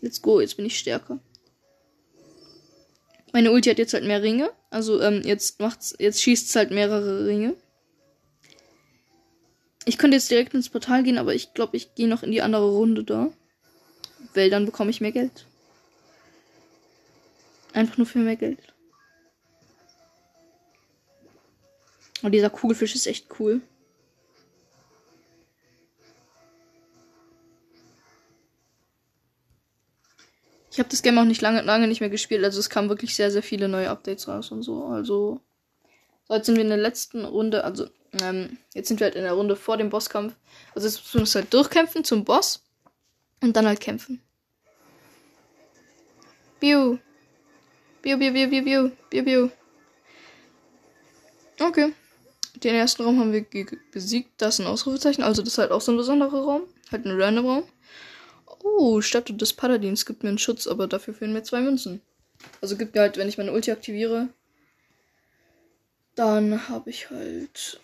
Let's 0.00 0.20
go, 0.20 0.40
jetzt 0.40 0.56
bin 0.56 0.66
ich 0.66 0.78
stärker. 0.78 1.18
Meine 3.32 3.50
Ulti 3.50 3.70
hat 3.70 3.78
jetzt 3.78 3.92
halt 3.94 4.04
mehr 4.04 4.22
Ringe. 4.22 4.50
Also, 4.70 5.00
ähm, 5.00 5.22
jetzt 5.24 5.60
macht's, 5.60 5.94
jetzt 5.98 6.22
schießt 6.22 6.48
es 6.48 6.56
halt 6.56 6.70
mehrere 6.70 7.26
Ringe. 7.26 7.54
Ich 9.84 9.98
könnte 9.98 10.16
jetzt 10.16 10.30
direkt 10.30 10.54
ins 10.54 10.68
Portal 10.68 11.02
gehen, 11.02 11.18
aber 11.18 11.34
ich 11.34 11.54
glaube, 11.54 11.76
ich 11.76 11.94
gehe 11.94 12.08
noch 12.08 12.22
in 12.22 12.32
die 12.32 12.42
andere 12.42 12.70
Runde 12.70 13.04
da. 13.04 13.32
Weil 14.34 14.50
dann 14.50 14.66
bekomme 14.66 14.90
ich 14.90 15.00
mehr 15.00 15.12
Geld. 15.12 15.46
Einfach 17.72 17.98
nur 17.98 18.06
für 18.06 18.18
mehr 18.18 18.36
Geld. 18.36 18.58
Und 22.22 22.32
dieser 22.32 22.50
Kugelfisch 22.50 22.94
ist 22.94 23.06
echt 23.06 23.26
cool. 23.38 23.60
Ich 30.76 30.78
habe 30.78 30.90
das 30.90 31.00
Game 31.00 31.16
auch 31.16 31.24
nicht 31.24 31.40
lange, 31.40 31.62
lange 31.62 31.88
nicht 31.88 32.00
mehr 32.00 32.10
gespielt. 32.10 32.44
Also 32.44 32.60
es 32.60 32.68
kamen 32.68 32.90
wirklich 32.90 33.16
sehr, 33.16 33.30
sehr 33.30 33.42
viele 33.42 33.66
neue 33.66 33.88
Updates 33.88 34.28
raus 34.28 34.52
und 34.52 34.62
so. 34.62 34.84
Also, 34.84 35.40
so 36.28 36.34
jetzt 36.34 36.44
sind 36.44 36.56
wir 36.56 36.64
in 36.64 36.68
der 36.68 36.76
letzten 36.76 37.24
Runde. 37.24 37.64
Also, 37.64 37.88
ähm, 38.20 38.58
jetzt 38.74 38.88
sind 38.88 39.00
wir 39.00 39.06
halt 39.06 39.14
in 39.14 39.22
der 39.22 39.32
Runde 39.32 39.56
vor 39.56 39.78
dem 39.78 39.88
Bosskampf. 39.88 40.34
Also 40.74 40.86
jetzt 40.86 41.14
müssen 41.14 41.32
wir 41.32 41.40
halt 41.40 41.54
durchkämpfen 41.54 42.04
zum 42.04 42.26
Boss. 42.26 42.62
Und 43.40 43.56
dann 43.56 43.66
halt 43.66 43.80
kämpfen. 43.80 44.20
Biu. 46.60 46.98
Biu, 48.02 48.18
biu, 48.18 48.32
biu, 48.34 48.50
biu, 48.50 48.62
biu. 48.62 48.90
Biu, 49.08 49.24
biu. 49.24 49.50
Okay. 51.58 51.94
Den 52.62 52.74
ersten 52.74 53.02
Raum 53.02 53.18
haben 53.18 53.32
wir 53.32 53.46
besiegt. 53.92 54.42
Das 54.42 54.58
ist 54.58 54.60
ein 54.60 54.70
Ausrufezeichen. 54.70 55.24
Also 55.24 55.40
das 55.40 55.54
ist 55.54 55.58
halt 55.58 55.70
auch 55.70 55.80
so 55.80 55.92
ein 55.92 55.96
besonderer 55.96 56.44
Raum. 56.44 56.64
Halt 56.92 57.06
ein 57.06 57.18
random 57.18 57.46
Raum. 57.46 57.64
Oh, 58.68 59.00
Statue 59.00 59.36
des 59.36 59.52
Paladins 59.52 60.04
gibt 60.04 60.24
mir 60.24 60.28
einen 60.28 60.38
Schutz, 60.38 60.66
aber 60.66 60.88
dafür 60.88 61.14
fehlen 61.14 61.32
mir 61.32 61.44
zwei 61.44 61.60
Münzen. 61.60 62.02
Also 62.60 62.76
gibt 62.76 62.94
mir 62.94 63.02
halt, 63.02 63.16
wenn 63.16 63.28
ich 63.28 63.38
meine 63.38 63.52
Ulti 63.52 63.70
aktiviere, 63.70 64.28
dann 66.16 66.68
habe 66.68 66.90
ich 66.90 67.08
halt 67.10 67.80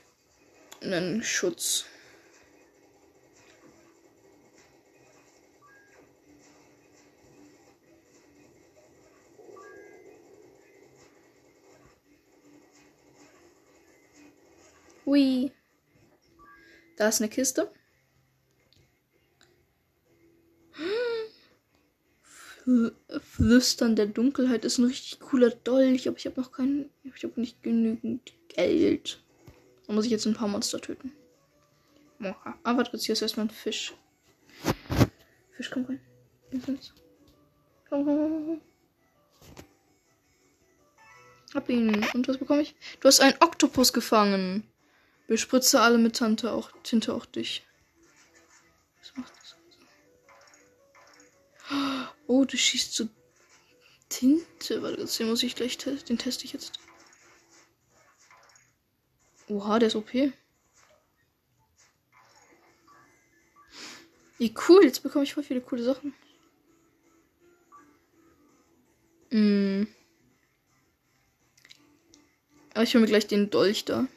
einen 0.83 1.23
Schutz. 1.23 1.85
Hui. 15.07 15.53
Da 16.97 17.09
ist 17.09 17.21
eine 17.21 17.31
Kiste. 17.31 17.73
Flüstern 23.21 23.97
der 23.97 24.07
Dunkelheit 24.07 24.65
ist 24.65 24.79
ein 24.79 24.85
richtig 24.85 25.19
cooler 25.19 25.51
Dolch, 25.51 26.07
aber 26.07 26.17
ich 26.17 26.27
habe 26.27 26.41
noch 26.41 26.53
keinen. 26.53 26.91
Ich 27.03 27.25
habe 27.25 27.41
nicht 27.41 27.63
genügend 27.63 28.33
Geld. 28.49 29.21
Da 29.87 29.93
muss 29.93 30.05
ich 30.05 30.13
jetzt 30.13 30.27
ein 30.27 30.35
paar 30.35 30.49
Monster 30.49 30.81
töten. 30.81 31.13
Moha. 32.19 32.57
Aber 32.63 32.85
jetzt 32.85 33.05
hier 33.05 33.15
ist 33.15 33.23
erstmal 33.23 33.47
ein 33.47 33.51
Fisch. 33.51 33.95
Fisch, 35.57 35.71
komm 35.71 35.85
rein. 35.87 36.01
Komm, 36.51 36.79
komm, 37.89 38.07
komm. 38.07 38.61
Hab 41.55 41.69
ihn. 41.69 42.07
Und 42.15 42.29
was 42.29 42.39
bekomme 42.39 42.63
ich? 42.63 42.75
Du 43.01 43.09
hast 43.09 43.21
einen 43.21 43.37
Oktopus 43.41 43.93
gefangen. 43.93 44.63
Bespritze 45.27 45.81
alle 45.81 45.99
mit 45.99 46.17
Tante 46.17 46.53
auch, 46.53 46.71
Tinte 46.83 47.15
auch 47.15 47.27
dich. 47.27 47.67
Was 49.01 49.17
macht 49.17 49.33
das? 49.37 49.57
Oh, 52.27 52.45
du 52.45 52.57
schießt 52.57 52.95
so 52.95 53.09
Tinte. 54.09 54.83
Warte, 54.83 55.05
den 55.05 55.29
muss 55.29 55.43
ich 55.43 55.55
gleich 55.55 55.79
testen. 55.79 56.07
Den 56.07 56.19
teste 56.19 56.45
ich 56.45 56.53
jetzt. 56.53 56.79
Oha, 59.49 59.79
der 59.79 59.89
ist 59.89 59.97
OP. 59.97 60.13
Wie 64.39 64.55
cool, 64.69 64.85
jetzt 64.85 65.03
bekomme 65.03 65.25
ich 65.25 65.35
voll 65.35 65.45
viele 65.45 65.61
coole 65.61 65.85
Sachen. 65.85 66.15
Mm. 69.31 69.87
Aber 72.75 72.83
ich 72.83 72.95
hole 72.95 73.03
mir 73.03 73.09
gleich 73.09 73.27
den 73.27 73.51
Dolch 73.51 73.85
da. 73.85 74.09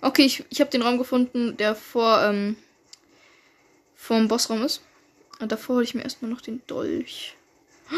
Okay, 0.00 0.24
ich, 0.24 0.44
ich 0.50 0.60
habe 0.60 0.70
den 0.70 0.82
Raum 0.82 0.98
gefunden, 0.98 1.56
der 1.56 1.74
vor 1.74 2.22
ähm, 2.22 2.56
vom 3.94 4.28
Bossraum 4.28 4.62
ist. 4.62 4.82
Und 5.42 5.50
davor 5.50 5.74
hole 5.74 5.84
ich 5.84 5.94
mir 5.96 6.04
erstmal 6.04 6.30
noch 6.30 6.40
den 6.40 6.64
Dolch. 6.68 7.36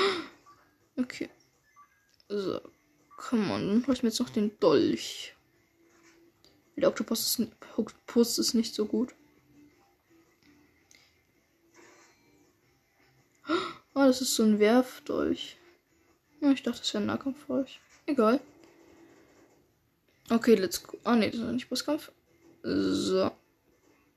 Okay. 0.96 1.28
So. 2.28 2.60
Come 3.16 3.52
on, 3.52 3.68
dann 3.68 3.86
hole 3.86 3.94
ich 3.94 4.02
mir 4.04 4.10
jetzt 4.10 4.20
noch 4.20 4.30
den 4.30 4.56
Dolch. 4.60 5.34
Der 6.76 6.88
Oktopus 6.88 7.38
ist, 7.38 7.48
Oktopus 7.76 8.38
ist 8.38 8.54
nicht 8.54 8.74
so 8.74 8.86
gut. 8.86 9.14
Oh, 13.96 14.00
das 14.00 14.22
ist 14.22 14.34
so 14.34 14.42
ein 14.42 14.58
Werfdolch. 14.58 15.56
Ich 16.40 16.62
dachte, 16.62 16.78
das 16.78 16.94
wäre 16.94 17.04
ein 17.04 17.06
Nahkampfdolch. 17.06 17.78
Egal. 18.06 18.40
Okay, 20.30 20.54
let's 20.54 20.82
go. 20.82 20.98
Ah, 21.04 21.14
nee, 21.14 21.30
das 21.30 21.40
ist 21.40 21.46
nicht 21.46 21.68
Bosskampf. 21.68 22.10
So. 22.62 23.30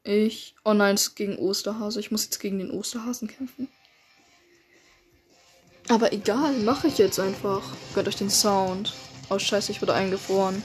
Ich. 0.07 0.55
Oh 0.63 0.73
nein, 0.73 0.95
es 0.95 1.07
ist 1.07 1.15
gegen 1.15 1.37
Osterhase. 1.37 1.99
Ich 1.99 2.11
muss 2.11 2.23
jetzt 2.23 2.39
gegen 2.39 2.59
den 2.59 2.71
Osterhasen 2.71 3.27
kämpfen. 3.27 3.67
Aber 5.89 6.13
egal, 6.13 6.53
mache 6.59 6.87
ich 6.87 6.97
jetzt 6.97 7.19
einfach. 7.19 7.61
Gönnt 7.93 8.07
euch 8.07 8.15
den 8.15 8.29
Sound. 8.29 8.93
Oh 9.29 9.37
scheiße, 9.37 9.73
ich 9.73 9.81
wurde 9.81 9.93
eingefroren. 9.93 10.63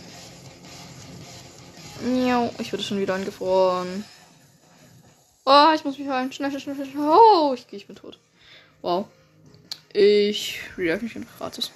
Miau, 2.04 2.54
ich 2.60 2.72
wurde 2.72 2.84
schon 2.84 3.00
wieder 3.00 3.14
eingefroren. 3.14 4.04
Oh, 5.44 5.70
ich 5.74 5.84
muss 5.84 5.98
mich 5.98 6.08
heilen. 6.08 6.30
Schnell, 6.30 6.50
schnell, 6.50 6.76
schnell, 6.76 6.86
schnell. 6.86 7.08
Oh, 7.08 7.52
ich, 7.52 7.66
ich 7.72 7.88
bin 7.88 7.96
tot. 7.96 8.20
Wow. 8.80 9.06
Ich 9.92 10.60
react 10.78 11.02
mich 11.02 11.16
einfach 11.16 11.38
gratis. 11.38 11.72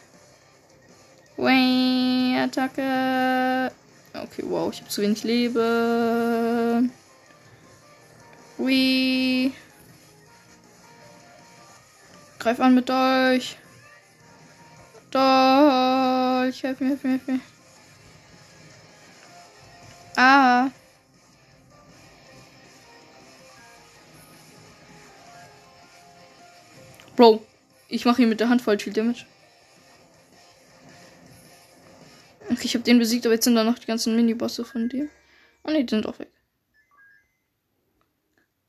Way, 1.37 2.39
Attacke. 2.39 3.73
Okay, 4.15 4.45
wow, 4.45 4.73
ich 4.73 4.81
habe 4.81 4.89
zu 4.89 5.03
wenig 5.03 5.25
Leben. 5.25 6.93
Ui. 8.59 9.53
Greif 12.39 12.61
an 12.61 12.75
mit 12.75 12.89
Dolch. 12.89 13.57
Dolch. 15.11 16.63
Helf 16.63 16.81
mir, 16.81 16.89
helf 16.89 17.05
mir, 17.05 17.11
helf 17.11 17.27
mir. 17.27 17.41
Ah. 20.17 20.71
Bro, 27.17 27.45
ich 27.89 28.05
mache 28.05 28.23
ihn 28.23 28.29
mit 28.29 28.41
der 28.41 28.49
Hand 28.49 28.63
voll 28.63 28.79
viel 28.79 28.93
Damage. 28.93 29.27
Okay, 32.51 32.65
ich 32.65 32.75
habe 32.75 32.85
den 32.85 32.99
besiegt, 32.99 33.27
aber 33.27 33.35
jetzt 33.35 33.45
sind 33.45 33.55
da 33.55 33.65
noch 33.65 33.79
die 33.79 33.87
ganzen 33.87 34.17
Mini-Bosse 34.17 34.65
von 34.65 34.89
dir. 34.89 35.09
Oh 35.65 35.71
ne, 35.71 35.85
die 35.85 35.95
sind 35.95 36.07
auch 36.07 36.19
weg. 36.19 36.29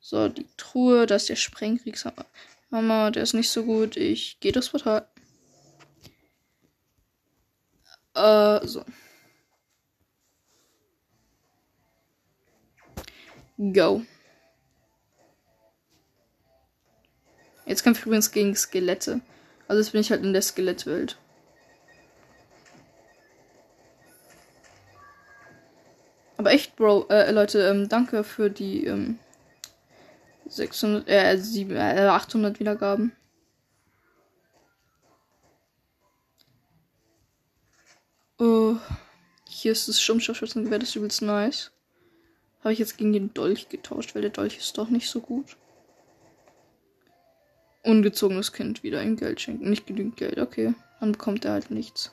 So, 0.09 0.29
die 0.29 0.47
Truhe, 0.55 1.05
da 1.05 1.15
ist 1.15 1.27
der 1.27 1.35
Sprengkriegshammer. 1.35 2.25
Hammer, 2.71 3.11
der 3.11 3.23
ist 3.23 3.33
nicht 3.33 3.49
so 3.49 3.65
gut. 3.65 3.97
Ich 3.97 4.39
gehe 4.39 4.53
das 4.53 4.69
Portal. 4.69 5.05
Äh, 8.15 8.65
so. 8.65 8.85
Go. 13.57 14.05
Jetzt 17.65 17.83
kämpfe 17.83 17.99
ich 17.99 18.05
übrigens 18.05 18.31
gegen 18.31 18.55
Skelette. 18.55 19.19
Also 19.67 19.81
jetzt 19.81 19.91
bin 19.91 19.99
ich 19.99 20.09
halt 20.09 20.23
in 20.23 20.31
der 20.31 20.41
Skelettwelt. 20.41 21.17
Aber 26.37 26.51
echt, 26.51 26.77
Bro, 26.77 27.07
äh, 27.09 27.29
Leute, 27.31 27.67
ähm, 27.67 27.89
danke 27.89 28.23
für 28.23 28.49
die 28.49 28.85
ähm, 28.85 29.19
600, 30.49 31.07
äh, 31.07 31.37
7, 31.37 31.75
äh, 31.75 32.07
800 32.07 32.59
Wiedergaben. 32.59 33.11
Oh, 38.39 38.75
hier 39.47 39.71
ist 39.71 39.87
das 39.87 39.99
Sturmscharfschützengewehr, 39.99 40.79
das 40.79 40.89
ist 40.89 40.95
übelst 40.95 41.21
nice. 41.23 41.71
Habe 42.59 42.73
ich 42.73 42.79
jetzt 42.79 42.97
gegen 42.97 43.13
den 43.13 43.33
Dolch 43.33 43.69
getauscht, 43.69 44.13
weil 44.13 44.21
der 44.21 44.31
Dolch 44.31 44.57
ist 44.57 44.77
doch 44.77 44.89
nicht 44.89 45.09
so 45.09 45.21
gut. 45.21 45.57
Ungezogenes 47.83 48.51
Kind 48.51 48.83
wieder 48.83 48.99
ein 48.99 49.15
Geld 49.15 49.41
schenken. 49.41 49.69
Nicht 49.69 49.87
genügend 49.87 50.17
Geld, 50.17 50.37
okay. 50.37 50.73
Dann 50.99 51.13
bekommt 51.13 51.45
er 51.45 51.53
halt 51.53 51.71
nichts. 51.71 52.11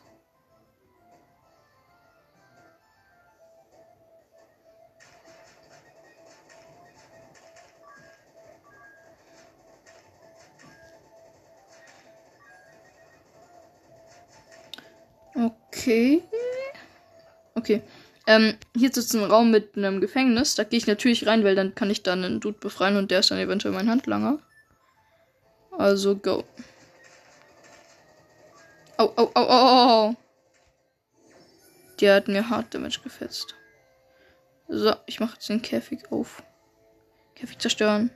Okay. 15.85 16.23
Okay. 17.55 17.83
Ähm, 18.26 18.57
hier 18.75 18.91
ist 18.91 19.12
ein 19.12 19.23
Raum 19.23 19.50
mit 19.50 19.76
einem 19.76 20.00
Gefängnis. 20.00 20.55
Da 20.55 20.64
gehe 20.64 20.79
ich 20.79 20.87
natürlich 20.87 21.26
rein, 21.26 21.45
weil 21.45 21.55
dann 21.55 21.75
kann 21.75 21.91
ich 21.91 22.03
dann 22.03 22.25
einen 22.25 22.41
Dude 22.41 22.59
befreien 22.59 22.97
und 22.97 23.11
der 23.11 23.21
ist 23.21 23.31
dann 23.31 23.38
eventuell 23.38 23.75
mein 23.75 23.91
Handlanger. 23.91 24.38
Also 25.76 26.17
go. 26.17 26.45
Au, 28.97 29.12
au, 29.14 29.31
au, 29.35 29.47
au, 29.47 30.09
au. 30.09 30.17
Der 32.00 32.14
hat 32.14 32.29
mir 32.29 32.49
hart 32.49 32.73
Damage 32.73 33.00
gefetzt. 33.05 33.55
So, 34.69 34.95
ich 35.05 35.21
mache 35.21 35.35
jetzt 35.35 35.50
den 35.50 35.61
Käfig 35.61 36.11
auf. 36.11 36.43
Käfig 37.35 37.59
zerstören. 37.59 38.11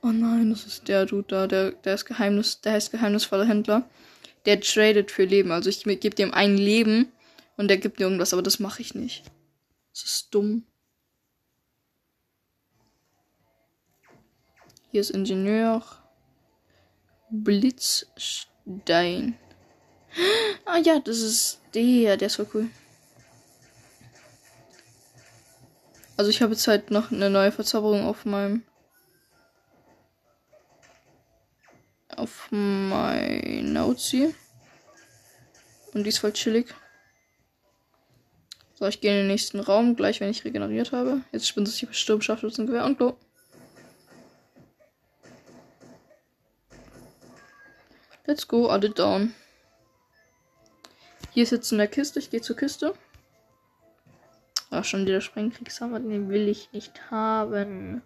Oh 0.00 0.12
nein, 0.12 0.50
das 0.50 0.64
ist 0.64 0.86
der 0.86 1.06
Dude 1.06 1.26
da, 1.26 1.48
der, 1.48 1.72
der 1.72 1.94
ist 1.94 2.04
Geheimnis, 2.04 2.60
der 2.60 2.74
heißt 2.74 2.92
geheimnisvoller 2.92 3.46
Händler 3.46 3.82
der 4.46 4.60
tradet 4.60 5.10
für 5.10 5.24
Leben. 5.24 5.50
Also 5.52 5.70
ich 5.70 5.82
gebe 5.84 6.14
dem 6.14 6.32
ein 6.34 6.56
Leben 6.56 7.12
und 7.56 7.68
der 7.68 7.78
gibt 7.78 7.98
mir 7.98 8.04
irgendwas, 8.06 8.32
aber 8.32 8.42
das 8.42 8.58
mache 8.58 8.82
ich 8.82 8.94
nicht. 8.94 9.24
Das 9.92 10.04
ist 10.04 10.34
dumm. 10.34 10.64
Hier 14.90 15.00
ist 15.00 15.10
Ingenieur. 15.10 15.82
Blitzstein. 17.30 18.48
Ah 20.66 20.78
ja, 20.78 21.00
das 21.00 21.18
ist 21.18 21.60
der, 21.74 22.16
der 22.16 22.28
ist 22.28 22.36
voll 22.36 22.46
cool. 22.54 22.70
Also 26.16 26.30
ich 26.30 26.40
habe 26.40 26.52
jetzt 26.52 26.68
halt 26.68 26.90
noch 26.90 27.10
eine 27.10 27.28
neue 27.28 27.50
Verzauberung 27.52 28.06
auf 28.06 28.24
meinem 28.24 28.62
auf 32.24 32.48
mein 32.50 33.74
Notes. 33.74 34.14
Und 35.92 36.04
die 36.04 36.08
ist 36.08 36.18
voll 36.18 36.32
chillig. 36.32 36.74
So, 38.74 38.86
ich 38.86 39.00
gehe 39.00 39.10
in 39.10 39.18
den 39.18 39.26
nächsten 39.26 39.60
Raum, 39.60 39.94
gleich 39.94 40.20
wenn 40.20 40.30
ich 40.30 40.44
regeneriert 40.44 40.92
habe. 40.92 41.20
Jetzt 41.32 41.46
spinnt 41.46 41.68
sich 41.68 41.86
Sturm, 41.92 42.22
Scharfschützengewehr 42.22 42.84
und 42.84 42.96
Glow. 42.96 43.18
Let's 48.26 48.48
go, 48.48 48.68
alle 48.68 48.88
down. 48.88 49.34
Hier 51.32 51.42
ist 51.42 51.52
jetzt 51.52 51.70
in 51.72 51.78
der 51.78 51.88
Kiste, 51.88 52.20
ich 52.20 52.30
gehe 52.30 52.40
zur 52.40 52.56
Kiste. 52.56 52.94
Ach, 54.70 54.84
schon 54.84 55.04
wieder 55.04 55.20
Sprengkriegshammer, 55.20 56.00
den 56.00 56.30
will 56.30 56.48
ich 56.48 56.72
nicht 56.72 57.10
haben. 57.10 58.02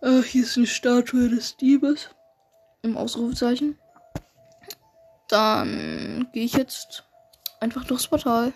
Ach, 0.00 0.24
hier 0.24 0.42
ist 0.42 0.56
eine 0.56 0.66
Statue 0.66 1.28
des 1.28 1.56
Diebes. 1.56 2.10
Im 2.82 2.96
Ausrufezeichen. 2.96 3.78
Dann 5.28 6.28
gehe 6.32 6.44
ich 6.44 6.52
jetzt 6.52 7.04
einfach 7.60 7.84
durchs 7.84 8.06
Portal. 8.06 8.52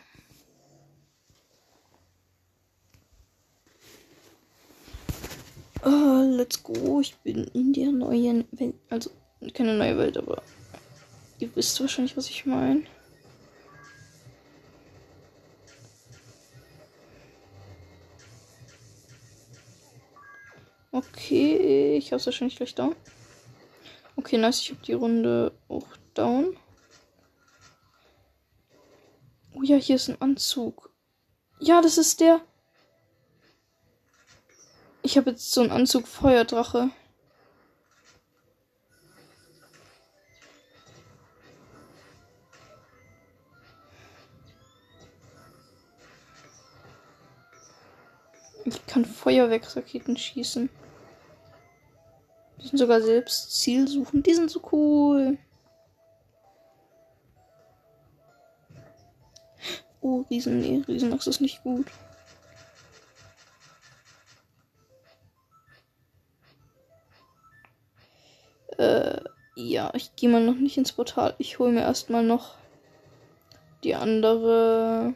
Uh, 5.84 6.36
let's 6.36 6.62
go. 6.62 7.00
Ich 7.00 7.16
bin 7.16 7.44
in 7.54 7.72
der 7.72 7.90
neuen 7.90 8.46
Welt. 8.52 8.74
Also, 8.90 9.10
keine 9.54 9.74
neue 9.74 9.96
Welt, 9.96 10.18
aber 10.18 10.42
ihr 11.38 11.54
wisst 11.56 11.80
wahrscheinlich, 11.80 12.16
was 12.16 12.28
ich 12.28 12.44
meine. 12.44 12.82
Okay, 20.92 21.96
ich 21.96 22.12
hab's 22.12 22.26
wahrscheinlich 22.26 22.56
gleich 22.56 22.74
down. 22.74 22.96
Okay, 24.16 24.38
nice, 24.38 24.60
ich 24.60 24.70
hab 24.72 24.82
die 24.82 24.92
Runde 24.92 25.52
auch 25.68 25.86
down. 26.14 26.56
Oh 29.54 29.62
ja, 29.62 29.76
hier 29.76 29.96
ist 29.96 30.08
ein 30.08 30.20
Anzug. 30.20 30.90
Ja, 31.60 31.80
das 31.80 31.96
ist 31.96 32.20
der. 32.20 32.40
Ich 35.02 35.16
habe 35.16 35.30
jetzt 35.30 35.52
so 35.52 35.60
einen 35.60 35.70
Anzug 35.70 36.08
Feuerdrache. 36.08 36.90
Ich 48.64 48.86
kann 48.86 49.04
Feuerwerksraketen 49.04 50.16
schießen. 50.16 50.68
Sind 52.62 52.78
sogar 52.78 53.00
selbst 53.00 53.58
Ziel 53.58 53.88
suchen. 53.88 54.22
Die 54.22 54.34
sind 54.34 54.50
so 54.50 54.60
cool. 54.72 55.38
Oh, 60.02 60.24
Riesen, 60.30 60.60
nee, 60.60 60.82
Riesenachs 60.86 61.26
ist 61.26 61.40
nicht 61.40 61.62
gut. 61.62 61.86
Äh, 68.78 69.20
ja, 69.56 69.92
ich 69.94 70.16
gehe 70.16 70.30
mal 70.30 70.42
noch 70.42 70.54
nicht 70.54 70.78
ins 70.78 70.92
Portal. 70.92 71.34
Ich 71.38 71.58
hole 71.58 71.72
mir 71.72 71.82
erstmal 71.82 72.24
noch 72.24 72.56
die 73.84 73.94
andere. 73.94 75.14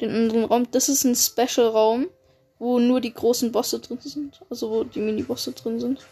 Den 0.00 0.10
anderen 0.10 0.44
Raum. 0.44 0.70
Das 0.70 0.88
ist 0.88 1.04
ein 1.04 1.14
Special-Raum 1.14 2.08
wo 2.58 2.78
nur 2.78 3.00
die 3.00 3.12
großen 3.12 3.52
Bosse 3.52 3.80
drin 3.80 3.98
sind. 4.00 4.42
Also 4.50 4.70
wo 4.70 4.84
die 4.84 5.00
Mini-Bosse 5.00 5.52
drin 5.52 5.80
sind. 5.80 6.06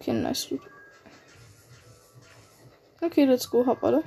Okay, 0.00 0.12
nice, 0.12 0.48
dude. 0.48 0.62
Okay, 3.00 3.24
let's 3.24 3.48
go, 3.48 3.64
hab 3.66 3.82
alle. 3.84 4.02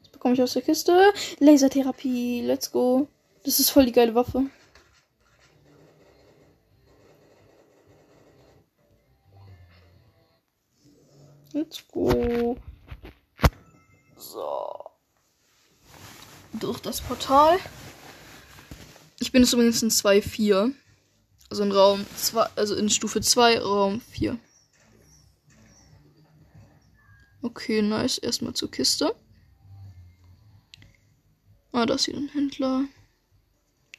Was 0.00 0.08
bekomme 0.12 0.34
ich 0.34 0.42
aus 0.42 0.54
der 0.54 0.62
Kiste? 0.62 1.12
Lasertherapie, 1.38 2.42
let's 2.42 2.70
go. 2.70 3.08
Das 3.44 3.58
ist 3.58 3.70
voll 3.70 3.86
die 3.86 3.92
geile 3.92 4.14
Waffe. 4.14 4.46
Let's 11.52 11.86
go. 11.88 12.56
So. 14.16 14.84
Durch 16.54 16.80
Portal. 17.32 17.58
Ich 19.20 19.32
bin 19.32 19.42
jetzt 19.42 19.54
übrigens 19.54 19.82
in 19.82 19.88
2-4. 19.88 20.74
Also 21.48 21.62
in 21.62 21.72
Raum 21.72 22.06
2, 22.16 22.42
also 22.56 22.74
in 22.74 22.90
Stufe 22.90 23.22
2, 23.22 23.58
Raum 23.60 24.02
4. 24.02 24.38
Okay, 27.40 27.80
nice. 27.80 28.18
Erstmal 28.18 28.52
zur 28.52 28.70
Kiste. 28.70 29.14
Ah, 31.72 31.86
da 31.86 31.94
ist 31.94 32.04
hier 32.04 32.16
ein 32.16 32.28
Händler. 32.28 32.84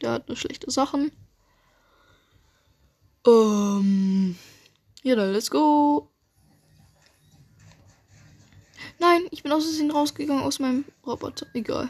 Der 0.01 0.11
hat 0.11 0.27
nur 0.27 0.37
schlechte 0.37 0.69
Sachen. 0.69 1.11
Ähm. 3.25 4.35
Ja, 5.01 5.15
dann 5.15 5.33
let's 5.33 5.49
go. 5.49 6.07
Nein, 8.99 9.25
ich 9.31 9.41
bin 9.41 9.51
aus 9.51 9.63
Versehen 9.63 9.89
rausgegangen 9.89 10.43
aus 10.43 10.59
meinem 10.59 10.85
Roboter. 11.03 11.47
Egal. 11.53 11.89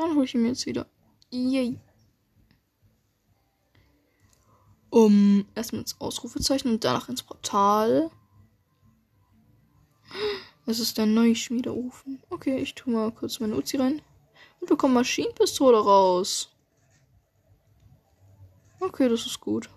Dann 0.00 0.14
hole 0.14 0.24
ich 0.24 0.34
ihn 0.34 0.40
mir 0.40 0.48
jetzt 0.48 0.64
wieder. 0.64 0.86
Yay. 1.30 1.78
Um, 4.88 5.44
erstmal 5.54 5.82
ins 5.82 6.00
Ausrufezeichen 6.00 6.70
und 6.70 6.84
danach 6.84 7.10
ins 7.10 7.22
Portal. 7.22 8.10
Es 10.64 10.80
ist 10.80 10.96
der 10.96 11.04
Neuschmiedeofen. 11.04 12.22
Okay, 12.30 12.56
ich 12.62 12.74
tue 12.74 12.94
mal 12.94 13.12
kurz 13.12 13.40
meine 13.40 13.54
Uzi 13.54 13.76
rein. 13.76 14.00
Und 14.60 14.70
bekomme 14.70 14.94
Maschinenpistole 14.94 15.78
raus. 15.78 16.48
Okay, 18.80 19.10
das 19.10 19.26
ist 19.26 19.38
gut. 19.38 19.68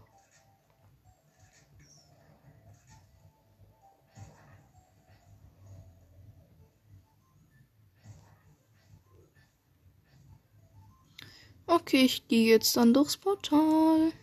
Okay, 11.86 12.06
ich 12.06 12.26
gehe 12.30 12.50
jetzt 12.50 12.78
dann 12.78 12.94
durchs 12.94 13.18
Portal. 13.18 14.14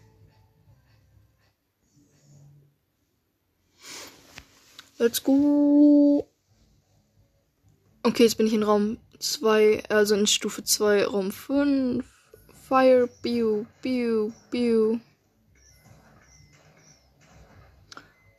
Let's 4.97 5.23
go. 5.23 6.27
Okay, 8.03 8.23
jetzt 8.23 8.39
bin 8.39 8.47
ich 8.47 8.55
in 8.55 8.63
Raum 8.63 8.97
2, 9.19 9.83
also 9.91 10.15
in 10.15 10.27
Stufe 10.27 10.65
2, 10.65 11.05
Raum 11.05 11.31
5. 11.31 12.03
Fire, 12.67 13.09
Biu, 13.21 13.67
Biu, 13.83 14.33
Biu. 14.51 14.99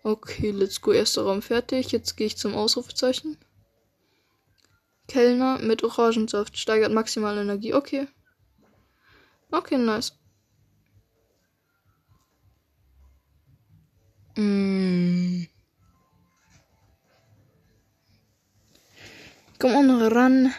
Okay, 0.02 0.50
let's 0.50 0.82
go. 0.82 0.94
Erster 0.94 1.24
Raum 1.24 1.44
fertig. 1.44 1.92
Jetzt 1.92 2.18
gehe 2.18 2.26
ich 2.26 2.38
zum 2.38 2.56
Ausrufezeichen. 2.56 3.38
Kellner 5.08 5.60
mit 5.60 5.84
Orangensaft 5.84 6.58
steigert 6.58 6.92
maximale 6.92 7.42
Energie. 7.42 7.76
Okay. 7.76 8.08
Okay, 9.52 9.78
nice. 9.78 10.14
Mm. 14.38 15.48
Komm 19.60 19.76
on 19.76 20.08
ran. 20.14 20.54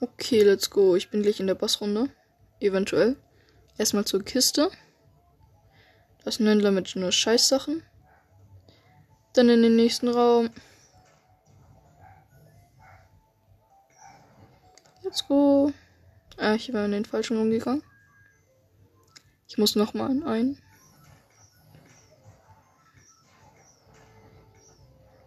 Okay, 0.00 0.42
let's 0.42 0.68
go. 0.68 0.96
Ich 0.96 1.10
bin 1.10 1.22
gleich 1.22 1.38
in 1.38 1.46
der 1.46 1.54
Bossrunde. 1.54 2.10
Eventuell. 2.58 3.16
Erstmal 3.78 4.04
zur 4.04 4.24
Kiste. 4.24 4.70
Das 6.24 6.40
ist 6.40 6.40
mit 6.72 6.96
nur 6.96 7.12
Scheißsachen. 7.12 7.84
Dann 9.32 9.48
in 9.48 9.62
den 9.62 9.76
nächsten 9.76 10.08
Raum. 10.08 10.50
Let's 15.02 15.26
go. 15.26 15.72
Ah, 16.36 16.54
ich 16.54 16.66
bin 16.66 16.84
in 16.84 16.92
den 16.92 17.04
falschen 17.04 17.36
Raum 17.36 17.50
gegangen. 17.50 17.82
Ich 19.48 19.58
muss 19.58 19.76
noch 19.76 19.94
mal 19.94 20.10
in 20.10 20.22
einen. 20.22 20.58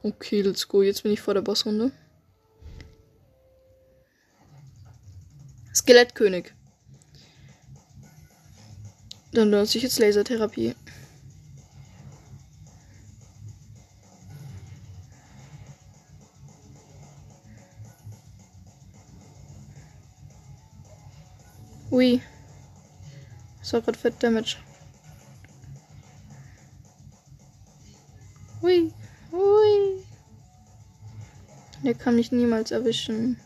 Okay, 0.03 0.41
let's 0.41 0.67
go. 0.67 0.83
Jetzt 0.83 1.03
bin 1.03 1.11
ich 1.11 1.21
vor 1.21 1.33
der 1.33 1.41
Bossrunde. 1.41 1.91
Skelettkönig. 5.73 6.53
Dann 9.33 9.51
benutze 9.51 9.77
ich 9.77 9.83
jetzt 9.83 9.99
Lasertherapie. 9.99 10.75
Ui. 21.95 22.21
Das 23.61 23.71
war 23.71 23.79
gerade 23.79 23.97
fett 23.97 24.21
Damage. 24.21 24.57
Ui. 28.61 28.91
Ui. 29.31 30.03
Der 31.85 31.93
kann 31.93 32.17
mich 32.17 32.33
niemals 32.33 32.71
erwischen. 32.71 33.39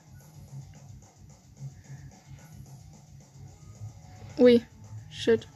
Ui. 4.39 4.65
Shit. 5.11 5.47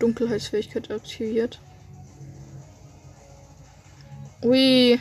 Dunkelheitsfähigkeit 0.00 0.90
aktiviert. 0.90 1.60
Ui. 4.42 4.98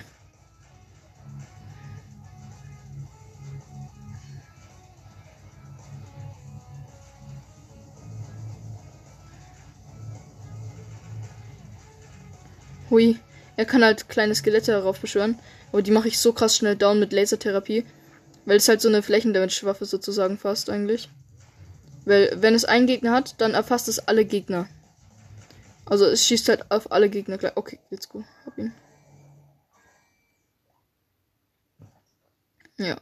Hui. 12.89 13.17
Er 13.55 13.65
kann 13.65 13.83
halt 13.83 14.09
kleine 14.09 14.35
Skelette 14.35 14.71
darauf 14.71 14.99
beschwören. 14.99 15.39
Aber 15.71 15.81
die 15.81 15.91
mache 15.91 16.07
ich 16.07 16.19
so 16.19 16.33
krass 16.33 16.57
schnell 16.57 16.75
down 16.75 16.99
mit 16.99 17.13
Lasertherapie. 17.13 17.85
Weil 18.45 18.57
es 18.57 18.67
halt 18.67 18.81
so 18.81 18.89
eine 18.89 19.01
Flächendamage-Waffe 19.01 19.85
sozusagen 19.85 20.38
fast 20.38 20.69
eigentlich. 20.69 21.09
Weil, 22.05 22.35
wenn 22.41 22.55
es 22.55 22.65
einen 22.65 22.88
Gegner 22.88 23.12
hat, 23.12 23.35
dann 23.39 23.53
erfasst 23.53 23.88
es 23.88 23.99
alle 23.99 24.25
Gegner. 24.25 24.67
Also, 25.89 26.06
es 26.06 26.25
schießt 26.25 26.49
halt 26.49 26.71
auf 26.71 26.91
alle 26.91 27.10
Gegner 27.10 27.38
gleich. 27.38 27.58
Okay, 27.58 27.80
let's 27.89 28.08
go. 28.08 28.23
Hab 28.45 28.58
ihn. 28.58 28.73
Ja. 32.78 33.02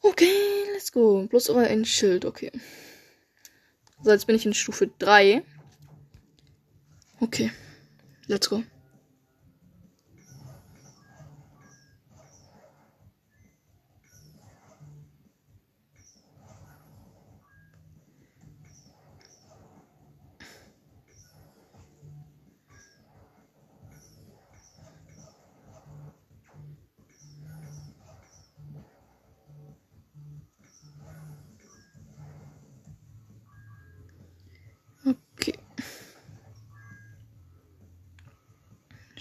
Okay, 0.00 0.64
let's 0.72 0.92
go. 0.92 1.26
Bloß 1.26 1.50
aber 1.50 1.62
ein 1.62 1.84
Schild, 1.84 2.24
okay. 2.24 2.52
So, 4.02 4.10
jetzt 4.10 4.26
bin 4.26 4.36
ich 4.36 4.46
in 4.46 4.54
Stufe 4.54 4.88
3. 4.98 5.42
Okay, 7.20 7.50
let's 8.28 8.48
go. 8.48 8.62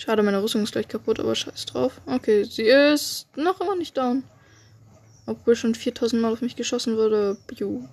Schade, 0.07 0.23
meine 0.23 0.41
Rüstung 0.41 0.63
ist 0.63 0.71
gleich 0.71 0.87
kaputt, 0.87 1.19
aber 1.19 1.35
scheiß 1.35 1.65
drauf. 1.65 1.99
Okay, 2.05 2.45
sie 2.45 2.63
ist 2.63 3.27
noch 3.35 3.59
immer 3.59 3.75
nicht 3.75 3.97
down. 3.97 4.23
Obwohl 5.25 5.57
schon 5.57 5.75
4000 5.75 6.21
Mal 6.21 6.31
auf 6.31 6.39
mich 6.39 6.55
geschossen 6.55 6.95
wurde. 6.95 7.37
Piu. 7.45 7.85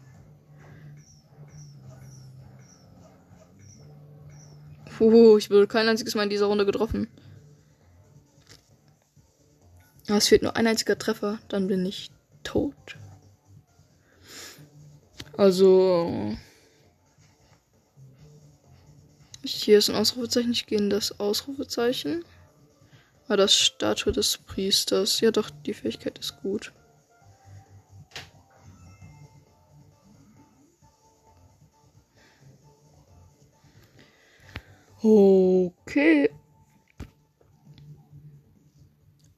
Puh, 4.96 5.38
ich 5.38 5.50
wurde 5.50 5.66
kein 5.66 5.88
einziges 5.88 6.14
Mal 6.14 6.22
in 6.22 6.30
dieser 6.30 6.46
Runde 6.46 6.64
getroffen. 6.64 7.08
Aber 10.06 10.18
es 10.18 10.28
fehlt 10.28 10.42
nur 10.44 10.54
ein 10.54 10.68
einziger 10.68 10.96
Treffer, 10.96 11.40
dann 11.48 11.66
bin 11.66 11.84
ich 11.84 12.12
tot. 12.44 12.96
Also. 15.36 16.36
Hier 19.44 19.78
ist 19.78 19.90
ein 19.90 19.96
Ausrufezeichen. 19.96 20.52
Ich 20.52 20.66
gehe 20.66 20.78
in 20.78 20.90
das 20.90 21.20
Ausrufezeichen. 21.20 22.24
Ah, 23.28 23.36
das 23.36 23.54
Statue 23.54 24.12
des 24.12 24.38
Priesters. 24.38 25.20
Ja, 25.20 25.30
doch, 25.30 25.50
die 25.50 25.74
Fähigkeit 25.74 26.18
ist 26.18 26.40
gut. 26.42 26.72
Okay. 35.02 36.30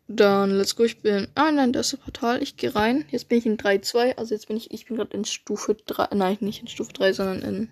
Dann, 0.07 0.53
let's 0.53 0.77
go. 0.77 0.85
Ich 0.85 1.03
bin. 1.03 1.27
Ah, 1.35 1.51
nein, 1.51 1.73
das 1.73 1.93
ist 1.93 2.03
Portal. 2.03 2.41
Ich 2.43 2.57
gehe 2.57 2.75
rein. 2.75 3.05
Jetzt 3.11 3.29
bin 3.29 3.39
ich 3.39 3.47
in 3.47 3.57
3-2. 3.57 4.17
Also 4.17 4.35
jetzt 4.35 4.47
bin 4.47 4.57
ich. 4.57 4.71
Ich 4.71 4.87
bin 4.87 4.97
gerade 4.97 5.17
in 5.17 5.25
Stufe 5.25 5.75
3. 5.75 6.15
Nein, 6.15 6.39
nicht 6.41 6.61
in 6.63 6.69
Stufe 6.69 6.93
3, 6.93 7.13
sondern 7.13 7.43
in 7.43 7.69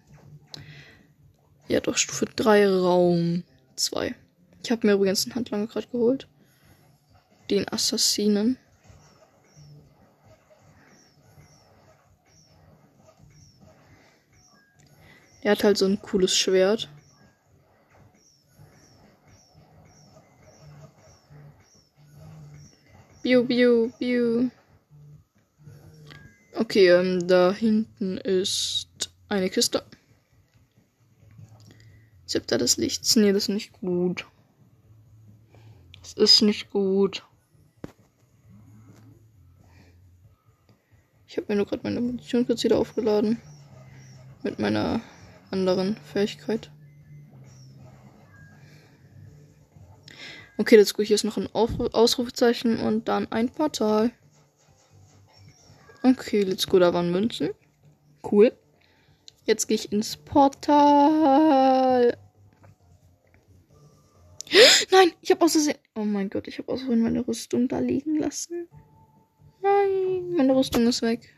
ja, 1.68 1.80
doch, 1.80 1.96
Stufe 1.96 2.26
3, 2.26 2.68
Raum 2.68 3.42
2. 3.76 4.14
Ich 4.62 4.70
habe 4.70 4.86
mir 4.86 4.94
übrigens 4.94 5.24
einen 5.24 5.34
Handlanger 5.34 5.66
gerade 5.66 5.86
geholt. 5.88 6.28
Den 7.50 7.66
Assassinen. 7.70 8.58
Er 15.42 15.52
hat 15.52 15.64
halt 15.64 15.76
so 15.76 15.86
ein 15.86 16.00
cooles 16.00 16.36
Schwert. 16.36 16.88
Biu, 23.22 23.42
biu, 23.44 23.90
biu. 23.98 24.50
Okay, 26.54 26.88
ähm, 26.88 27.26
da 27.26 27.52
hinten 27.52 28.18
ist 28.18 29.10
eine 29.28 29.50
Kiste. 29.50 29.82
Zepter 32.34 32.58
des 32.58 32.78
Lichts. 32.78 33.14
Nee, 33.14 33.32
das 33.32 33.44
ist 33.44 33.50
nicht 33.50 33.72
gut. 33.74 34.26
Das 36.00 36.14
ist 36.14 36.42
nicht 36.42 36.68
gut. 36.68 37.24
Ich 41.28 41.36
habe 41.36 41.46
mir 41.48 41.54
nur 41.54 41.66
gerade 41.66 41.84
meine 41.84 42.00
Munition 42.00 42.44
kurz 42.44 42.64
wieder 42.64 42.76
aufgeladen. 42.76 43.40
Mit 44.42 44.58
meiner 44.58 45.00
anderen 45.52 45.96
Fähigkeit. 45.98 46.72
Okay, 50.58 50.76
jetzt 50.76 50.94
go. 50.94 51.04
Hier 51.04 51.14
ist 51.14 51.22
noch 51.22 51.36
ein 51.36 51.48
Ausrufezeichen 51.54 52.80
und 52.80 53.06
dann 53.06 53.30
ein 53.30 53.48
Portal. 53.48 54.10
Okay, 56.02 56.42
let's 56.42 56.66
go. 56.66 56.80
Da 56.80 56.92
waren 56.92 57.12
Münzen. 57.12 57.50
Cool. 58.28 58.50
Jetzt 59.44 59.68
gehe 59.68 59.76
ich 59.76 59.92
ins 59.92 60.16
Portal. 60.16 62.18
Nein, 64.90 65.12
ich 65.20 65.30
habe 65.30 65.44
aus 65.44 65.52
Versehen. 65.52 65.78
Oh 65.94 66.04
mein 66.04 66.30
Gott, 66.30 66.48
ich 66.48 66.58
habe 66.58 66.72
aus 66.72 66.80
Versehen 66.80 67.02
meine 67.02 67.26
Rüstung 67.26 67.68
da 67.68 67.78
liegen 67.78 68.18
lassen. 68.18 68.68
Nein, 69.62 70.32
meine 70.36 70.54
Rüstung 70.54 70.86
ist 70.86 71.02
weg. 71.02 71.34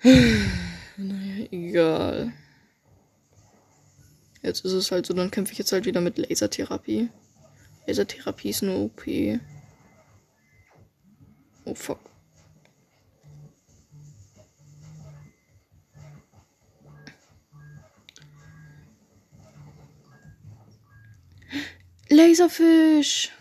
naja, 0.04 1.46
egal. 1.50 2.32
Jetzt 4.42 4.64
ist 4.64 4.72
es 4.72 4.92
halt 4.92 5.06
so, 5.06 5.14
dann 5.14 5.30
kämpfe 5.30 5.52
ich 5.52 5.58
jetzt 5.58 5.72
halt 5.72 5.86
wieder 5.86 6.00
mit 6.00 6.18
Lasertherapie. 6.18 7.08
Lasertherapie 7.86 8.50
ist 8.50 8.62
nur 8.62 8.78
OP. 8.78 9.02
Oh 11.64 11.74
fuck. 11.74 12.00
Laserfisch. 22.38 23.32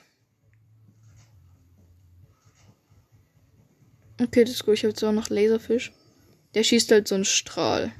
Okay, 4.20 4.44
das 4.44 4.56
ist 4.56 4.66
gut. 4.66 4.74
Ich 4.74 4.80
habe 4.82 4.90
jetzt 4.90 5.04
auch 5.04 5.12
noch 5.12 5.30
Laserfisch. 5.30 5.94
Der 6.56 6.64
schießt 6.64 6.92
halt 6.92 7.08
so 7.08 7.14
einen 7.14 7.26
Strahl. 7.26 7.92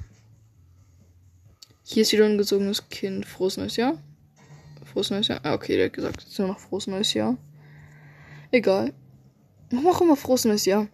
Hier 1.84 2.02
ist 2.02 2.10
wieder 2.10 2.24
ein 2.26 2.36
gesogenes 2.36 2.88
Kind. 2.88 3.26
Frohes 3.26 3.56
neues 3.56 3.76
Jahr. 3.76 4.02
Frohes 4.84 5.10
neues 5.10 5.28
Jahr. 5.28 5.40
Ah, 5.44 5.54
okay, 5.54 5.76
der 5.76 5.86
hat 5.86 5.92
gesagt, 5.92 6.22
es 6.22 6.30
ist 6.30 6.38
nur 6.40 6.48
noch 6.48 6.58
frohes 6.58 6.88
neues 6.88 7.14
Jahr. 7.14 7.38
Egal. 8.50 8.92
Warum 9.70 9.86
auch 9.86 10.00
immer 10.00 10.16
frohes 10.16 10.46
neues 10.46 10.64
Jahr? 10.64 10.88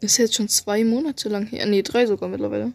Das 0.00 0.12
ist 0.12 0.18
jetzt 0.18 0.34
schon 0.34 0.48
zwei 0.48 0.82
Monate 0.82 1.28
lang 1.28 1.46
her. 1.46 1.64
Nee, 1.66 1.82
drei 1.82 2.06
sogar 2.06 2.28
mittlerweile. 2.28 2.72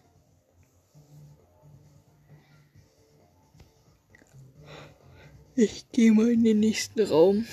Ich 5.55 5.89
gehe 5.91 6.11
mal 6.11 6.31
in 6.31 6.43
den 6.43 6.59
nächsten 6.59 6.99
Raum. 7.01 7.45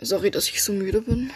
Sorry, 0.00 0.30
dass 0.30 0.48
ich 0.48 0.62
so 0.62 0.72
müde 0.72 1.00
bin. 1.00 1.30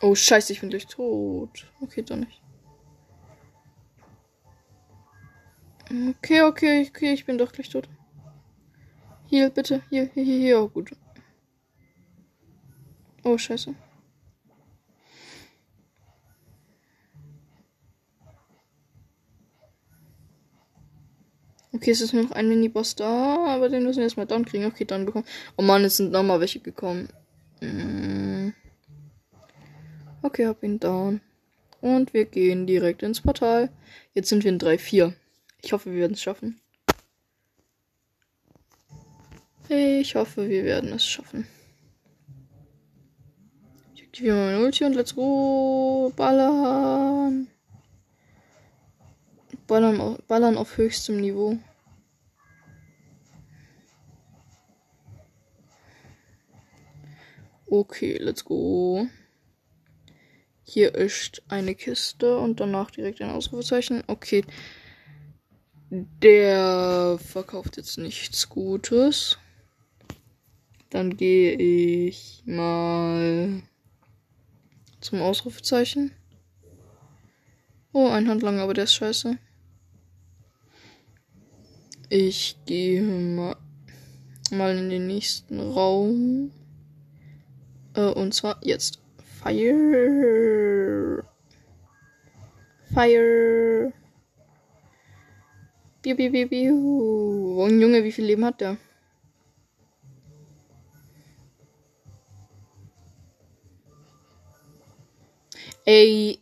Oh, 0.00 0.14
scheiße, 0.14 0.52
ich 0.52 0.60
bin 0.60 0.70
gleich 0.70 0.86
tot. 0.86 1.66
Okay, 1.80 2.02
doch 2.02 2.16
nicht. 2.16 2.40
Okay, 5.90 6.42
okay, 6.42 6.86
okay, 6.88 7.12
ich 7.12 7.26
bin 7.26 7.38
doch 7.38 7.50
gleich 7.50 7.70
tot. 7.70 7.88
Hier, 9.26 9.50
bitte. 9.50 9.82
Hier, 9.90 10.10
hier, 10.14 10.22
hier, 10.22 10.38
hier. 10.38 10.60
Oh, 10.60 10.68
gut. 10.68 10.92
Oh, 13.24 13.36
scheiße. 13.36 13.74
Okay, 21.78 21.92
es 21.92 22.00
ist 22.00 22.12
nur 22.12 22.24
noch 22.24 22.32
ein 22.32 22.48
Mini-Boss 22.48 22.96
da, 22.96 23.36
aber 23.46 23.68
den 23.68 23.84
müssen 23.84 23.98
wir 23.98 24.04
erstmal 24.04 24.26
dann 24.26 24.44
kriegen. 24.44 24.64
Okay, 24.64 24.84
dann 24.84 25.06
bekommen. 25.06 25.24
Oh 25.56 25.62
Mann, 25.62 25.84
es 25.84 25.96
sind 25.96 26.10
nochmal 26.10 26.40
welche 26.40 26.58
gekommen. 26.58 27.08
Mm. 27.60 28.48
Okay, 30.22 30.48
hab 30.48 30.60
ihn 30.64 30.80
down. 30.80 31.20
Und 31.80 32.14
wir 32.14 32.24
gehen 32.24 32.66
direkt 32.66 33.04
ins 33.04 33.20
Portal. 33.20 33.70
Jetzt 34.12 34.28
sind 34.28 34.42
wir 34.42 34.50
in 34.50 34.58
3-4. 34.58 35.12
Ich 35.62 35.72
hoffe, 35.72 35.92
wir 35.92 36.00
werden 36.00 36.14
es 36.14 36.20
schaffen. 36.20 36.60
Ich 39.68 40.16
hoffe, 40.16 40.48
wir 40.48 40.64
werden 40.64 40.92
es 40.92 41.06
schaffen. 41.06 41.46
Ich 43.94 44.02
aktiviere 44.02 44.34
meine 44.34 44.64
Ulti 44.64 44.84
und 44.84 44.94
let's 44.94 45.14
go. 45.14 46.12
Ballern. 46.16 47.46
Ballern 49.68 50.00
auf, 50.00 50.18
ballern 50.26 50.56
auf 50.56 50.76
höchstem 50.76 51.20
Niveau. 51.20 51.56
Okay, 57.70 58.16
let's 58.18 58.46
go. 58.46 59.06
Hier 60.62 60.94
ist 60.94 61.42
eine 61.48 61.74
Kiste 61.74 62.38
und 62.38 62.60
danach 62.60 62.90
direkt 62.90 63.20
ein 63.20 63.28
Ausrufezeichen. 63.30 64.02
Okay. 64.06 64.42
Der 65.90 67.18
verkauft 67.18 67.76
jetzt 67.76 67.98
nichts 67.98 68.48
Gutes. 68.48 69.36
Dann 70.88 71.18
gehe 71.18 71.52
ich 71.56 72.42
mal 72.46 73.62
zum 75.02 75.20
Ausrufezeichen. 75.20 76.12
Oh, 77.92 78.08
ein 78.08 78.28
Handlanger, 78.28 78.62
aber 78.62 78.72
der 78.72 78.84
ist 78.84 78.94
scheiße. 78.94 79.36
Ich 82.08 82.56
gehe 82.64 83.02
mal, 83.02 83.56
mal 84.50 84.74
in 84.78 84.88
den 84.88 85.06
nächsten 85.06 85.60
Raum. 85.60 86.50
Äh, 87.98 88.12
und 88.12 88.32
zwar 88.32 88.58
jetzt. 88.62 89.00
Fire. 89.42 91.24
Fire. 92.94 93.92
Biu, 96.02 96.14
biu, 96.14 96.30
biu, 96.30 96.48
biu. 96.48 96.74
Oh, 97.58 97.68
Junge, 97.68 98.04
wie 98.04 98.12
viel 98.12 98.24
Leben 98.24 98.44
hat 98.44 98.60
der? 98.60 98.76
Ey, 105.84 106.38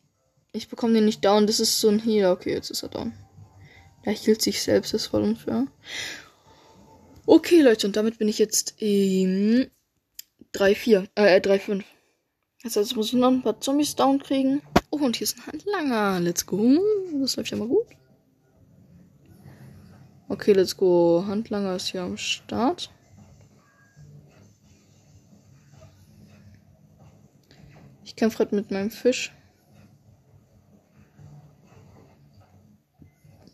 ich 0.52 0.68
bekomme 0.68 0.92
den 0.94 1.06
nicht 1.06 1.24
down. 1.24 1.46
Das 1.46 1.60
ist 1.60 1.80
so 1.80 1.88
ein 1.88 2.00
Healer. 2.00 2.32
Okay, 2.32 2.52
jetzt 2.52 2.70
ist 2.70 2.82
er 2.82 2.90
down. 2.90 3.14
Er 4.02 4.12
hielt 4.12 4.42
sich 4.42 4.62
selbst, 4.62 4.92
das 4.92 5.02
ist 5.02 5.08
voll 5.08 5.22
unfair. 5.22 5.66
Okay, 7.24 7.60
Leute, 7.60 7.86
und 7.86 7.96
damit 7.96 8.18
bin 8.18 8.28
ich 8.28 8.38
jetzt 8.38 8.74
im 8.78 9.68
3-4, 10.56 11.08
äh, 11.14 11.40
3-5. 11.40 11.84
Jetzt 12.62 12.76
also 12.76 12.96
muss 12.96 13.08
ich 13.08 13.12
noch 13.14 13.28
ein 13.28 13.42
paar 13.42 13.60
Zombies 13.60 13.94
down 13.94 14.18
kriegen. 14.18 14.62
Oh, 14.90 14.96
und 14.96 15.16
hier 15.16 15.24
ist 15.24 15.36
ein 15.38 15.46
Handlanger. 15.46 16.20
Let's 16.20 16.46
go. 16.46 16.78
Das 17.20 17.36
läuft 17.36 17.50
ja 17.50 17.58
mal 17.58 17.68
gut. 17.68 17.86
Okay, 20.28 20.52
let's 20.52 20.76
go. 20.76 21.24
Handlanger 21.26 21.76
ist 21.76 21.88
hier 21.88 22.02
am 22.02 22.16
Start. 22.16 22.90
Ich 28.04 28.16
kämpfe 28.16 28.38
gerade 28.38 28.56
mit 28.56 28.70
meinem 28.70 28.90
Fisch. 28.90 29.32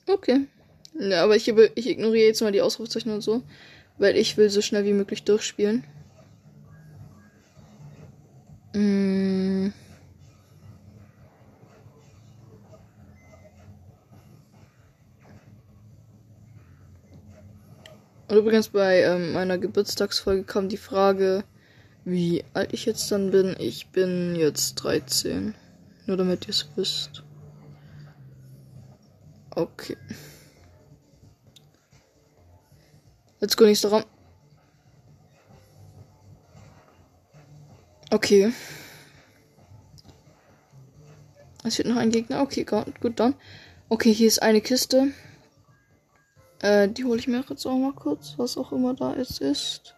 Okay. 0.06 0.46
Ja, 0.94 1.24
aber 1.24 1.36
ich, 1.36 1.48
ich 1.48 1.88
ignoriere 1.88 2.28
jetzt 2.28 2.42
mal 2.42 2.52
die 2.52 2.62
Ausrufezeichen 2.62 3.12
und 3.12 3.22
so, 3.22 3.42
weil 3.98 4.16
ich 4.16 4.36
will 4.36 4.50
so 4.50 4.60
schnell 4.60 4.84
wie 4.84 4.92
möglich 4.92 5.24
durchspielen. 5.24 5.84
Mm. 8.74 9.72
Und 18.28 18.38
übrigens 18.38 18.70
bei 18.70 19.02
ähm, 19.02 19.32
meiner 19.34 19.58
Geburtstagsfolge 19.58 20.44
kam 20.44 20.70
die 20.70 20.78
Frage, 20.78 21.44
wie 22.06 22.44
alt 22.54 22.72
ich 22.72 22.86
jetzt 22.86 23.12
dann 23.12 23.30
bin. 23.30 23.54
Ich 23.58 23.88
bin 23.88 24.34
jetzt 24.36 24.76
13. 24.76 25.54
Nur 26.06 26.16
damit 26.16 26.46
ihr 26.46 26.50
es 26.50 26.66
wisst. 26.74 27.22
Okay. 29.50 29.98
Let's 33.40 33.56
go, 33.56 33.64
nächster 33.64 33.90
Raum. 33.90 34.04
Okay. 38.12 38.52
Es 41.64 41.78
wird 41.78 41.88
noch 41.88 41.96
ein 41.96 42.10
Gegner. 42.10 42.42
Okay, 42.42 42.64
gut, 42.64 43.00
gut 43.00 43.18
dann. 43.18 43.34
Okay, 43.88 44.12
hier 44.12 44.28
ist 44.28 44.42
eine 44.42 44.60
Kiste. 44.60 45.12
Äh, 46.60 46.90
die 46.90 47.04
hole 47.04 47.18
ich 47.18 47.26
mir 47.26 47.42
jetzt 47.48 47.64
auch 47.64 47.78
mal 47.78 47.94
kurz, 47.94 48.34
was 48.36 48.58
auch 48.58 48.70
immer 48.70 48.92
da 48.92 49.16
jetzt 49.16 49.40
ist. 49.40 49.94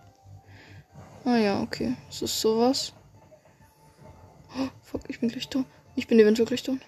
Ah 1.24 1.38
ja, 1.38 1.60
okay. 1.60 1.96
Es 2.08 2.22
ist 2.22 2.40
sowas. 2.40 2.92
Oh, 4.56 4.68
fuck, 4.80 5.02
ich 5.08 5.18
bin 5.18 5.28
gleich 5.28 5.48
tot. 5.48 5.66
Ich 5.96 6.06
bin 6.06 6.20
eventuell 6.20 6.46
gleich 6.46 6.62
tot. 6.62 6.78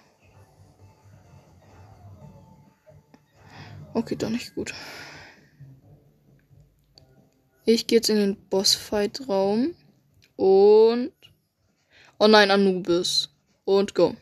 Okay, 3.93 4.15
dann 4.15 4.31
nicht 4.31 4.55
gut. 4.55 4.73
Ich 7.65 7.85
gehe 7.85 7.97
jetzt 7.97 8.09
in 8.09 8.15
den 8.15 8.37
Bossfight-Raum. 8.47 9.75
Und. 10.37 11.11
Oh 12.19 12.27
nein, 12.27 12.49
Anubis. 12.51 13.29
Und 13.65 13.93
go. 13.93 14.15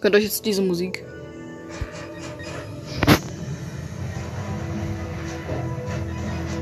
Könnt 0.00 0.16
euch 0.16 0.24
jetzt 0.24 0.44
diese 0.44 0.60
Musik. 0.60 1.04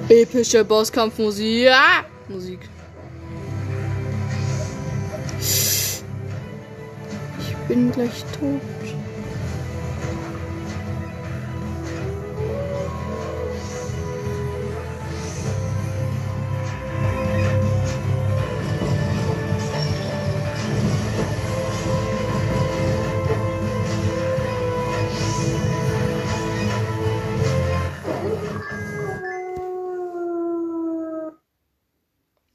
Epische 0.08 0.64
Bosskampfmusik. 0.64 1.68
Ah! 1.70 2.04
Musik. 2.28 2.60
Ich 5.40 5.94
bin 7.68 7.90
gleich 7.90 8.24
tot. 8.38 8.60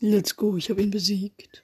Let's 0.09 0.33
go, 0.33 0.55
ich 0.55 0.69
habe 0.69 0.81
ihn 0.81 0.89
besiegt. 0.89 1.61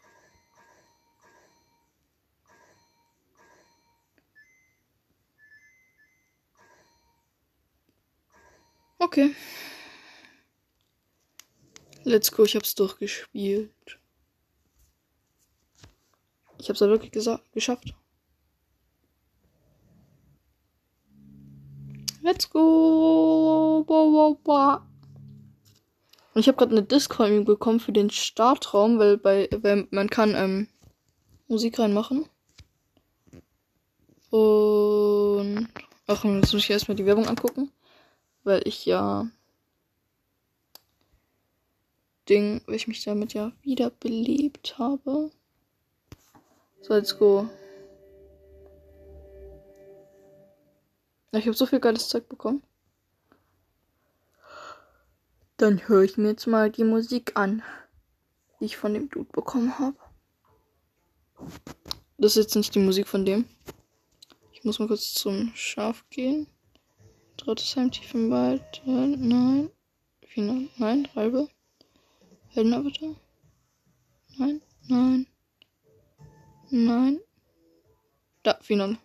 Okay. 8.99 9.34
Let's 12.03 12.29
go, 12.29 12.43
ich 12.43 12.58
hab's 12.58 12.75
durchgespielt. 12.75 13.99
Ich 16.58 16.67
hab's 16.67 16.82
ja 16.82 16.88
wirklich 16.88 17.12
geschafft. 17.13 17.95
Let's 22.21 22.49
go. 22.49 23.86
Boah, 23.88 24.12
boah, 24.12 24.36
boah. 24.43 24.92
Und 26.33 26.41
ich 26.41 26.47
habe 26.47 26.57
gerade 26.57 26.71
eine 26.71 26.83
Discord 26.83 27.45
bekommen 27.45 27.79
für 27.79 27.91
den 27.91 28.09
Startraum, 28.09 28.97
weil 28.97 29.17
bei 29.17 29.49
weil 29.51 29.87
man 29.91 30.09
kann 30.09 30.33
ähm, 30.35 30.67
Musik 31.47 31.77
reinmachen. 31.77 32.25
Und 34.31 35.67
ach, 36.07 36.23
jetzt 36.23 36.53
muss 36.53 36.63
ich 36.63 36.69
erstmal 36.71 36.95
die 36.95 37.05
Werbung 37.05 37.27
angucken, 37.27 37.71
weil 38.43 38.61
ich 38.67 38.85
ja 38.85 39.27
Ding, 42.27 42.61
weil 42.65 42.75
ich 42.75 42.87
mich 42.87 43.03
damit 43.03 43.33
ja 43.33 43.51
wiederbelebt 43.61 44.79
habe. 44.79 45.29
So, 46.81 46.93
let's 46.93 47.17
go. 47.17 47.47
Ich 51.31 51.45
habe 51.45 51.53
so 51.53 51.65
viel 51.65 51.79
geiles 51.79 52.09
Zeug 52.09 52.27
bekommen. 52.29 52.63
Dann 55.57 55.87
höre 55.87 56.03
ich 56.03 56.17
mir 56.17 56.29
jetzt 56.29 56.47
mal 56.47 56.71
die 56.71 56.83
Musik 56.83 57.37
an, 57.37 57.61
die 58.59 58.65
ich 58.65 58.77
von 58.77 58.93
dem 58.93 59.09
Dude 59.09 59.29
bekommen 59.31 59.77
habe. 59.79 59.97
Das 62.17 62.37
ist 62.37 62.43
jetzt 62.43 62.55
nicht 62.55 62.73
die 62.75 62.79
Musik 62.79 63.07
von 63.07 63.25
dem. 63.25 63.45
Ich 64.51 64.63
muss 64.63 64.79
mal 64.79 64.87
kurz 64.87 65.13
zum 65.13 65.51
Schaf 65.55 66.05
gehen. 66.09 66.47
Drittes 67.37 67.75
Heim 67.75 67.91
tief 67.91 68.13
im 68.13 68.31
Wald. 68.31 68.81
Nein. 68.85 69.69
Final. 70.25 70.69
Nein. 70.77 71.07
Halbe. 71.15 71.49
Heldenavatar. 72.49 73.15
Nein. 74.37 74.61
Nein. 74.87 75.27
Nein. 76.69 77.19
Da, 78.41 78.57
Final. 78.61 78.97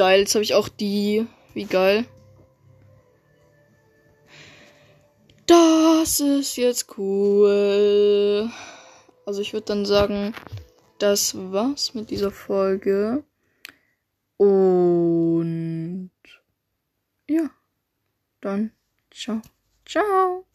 Geil, 0.00 0.20
jetzt 0.20 0.34
habe 0.34 0.42
ich 0.42 0.54
auch 0.54 0.70
die. 0.70 1.26
Wie 1.52 1.66
geil. 1.66 2.06
Das 5.46 6.20
ist 6.20 6.56
jetzt 6.56 6.96
cool. 6.96 8.50
Also 9.26 9.42
ich 9.42 9.52
würde 9.52 9.66
dann 9.66 9.84
sagen, 9.84 10.32
das 10.98 11.34
war's 11.52 11.92
mit 11.92 12.08
dieser 12.08 12.30
Folge. 12.30 13.24
Und 14.38 16.12
ja, 17.28 17.50
dann 18.40 18.72
ciao. 19.10 19.42
Ciao. 19.84 20.46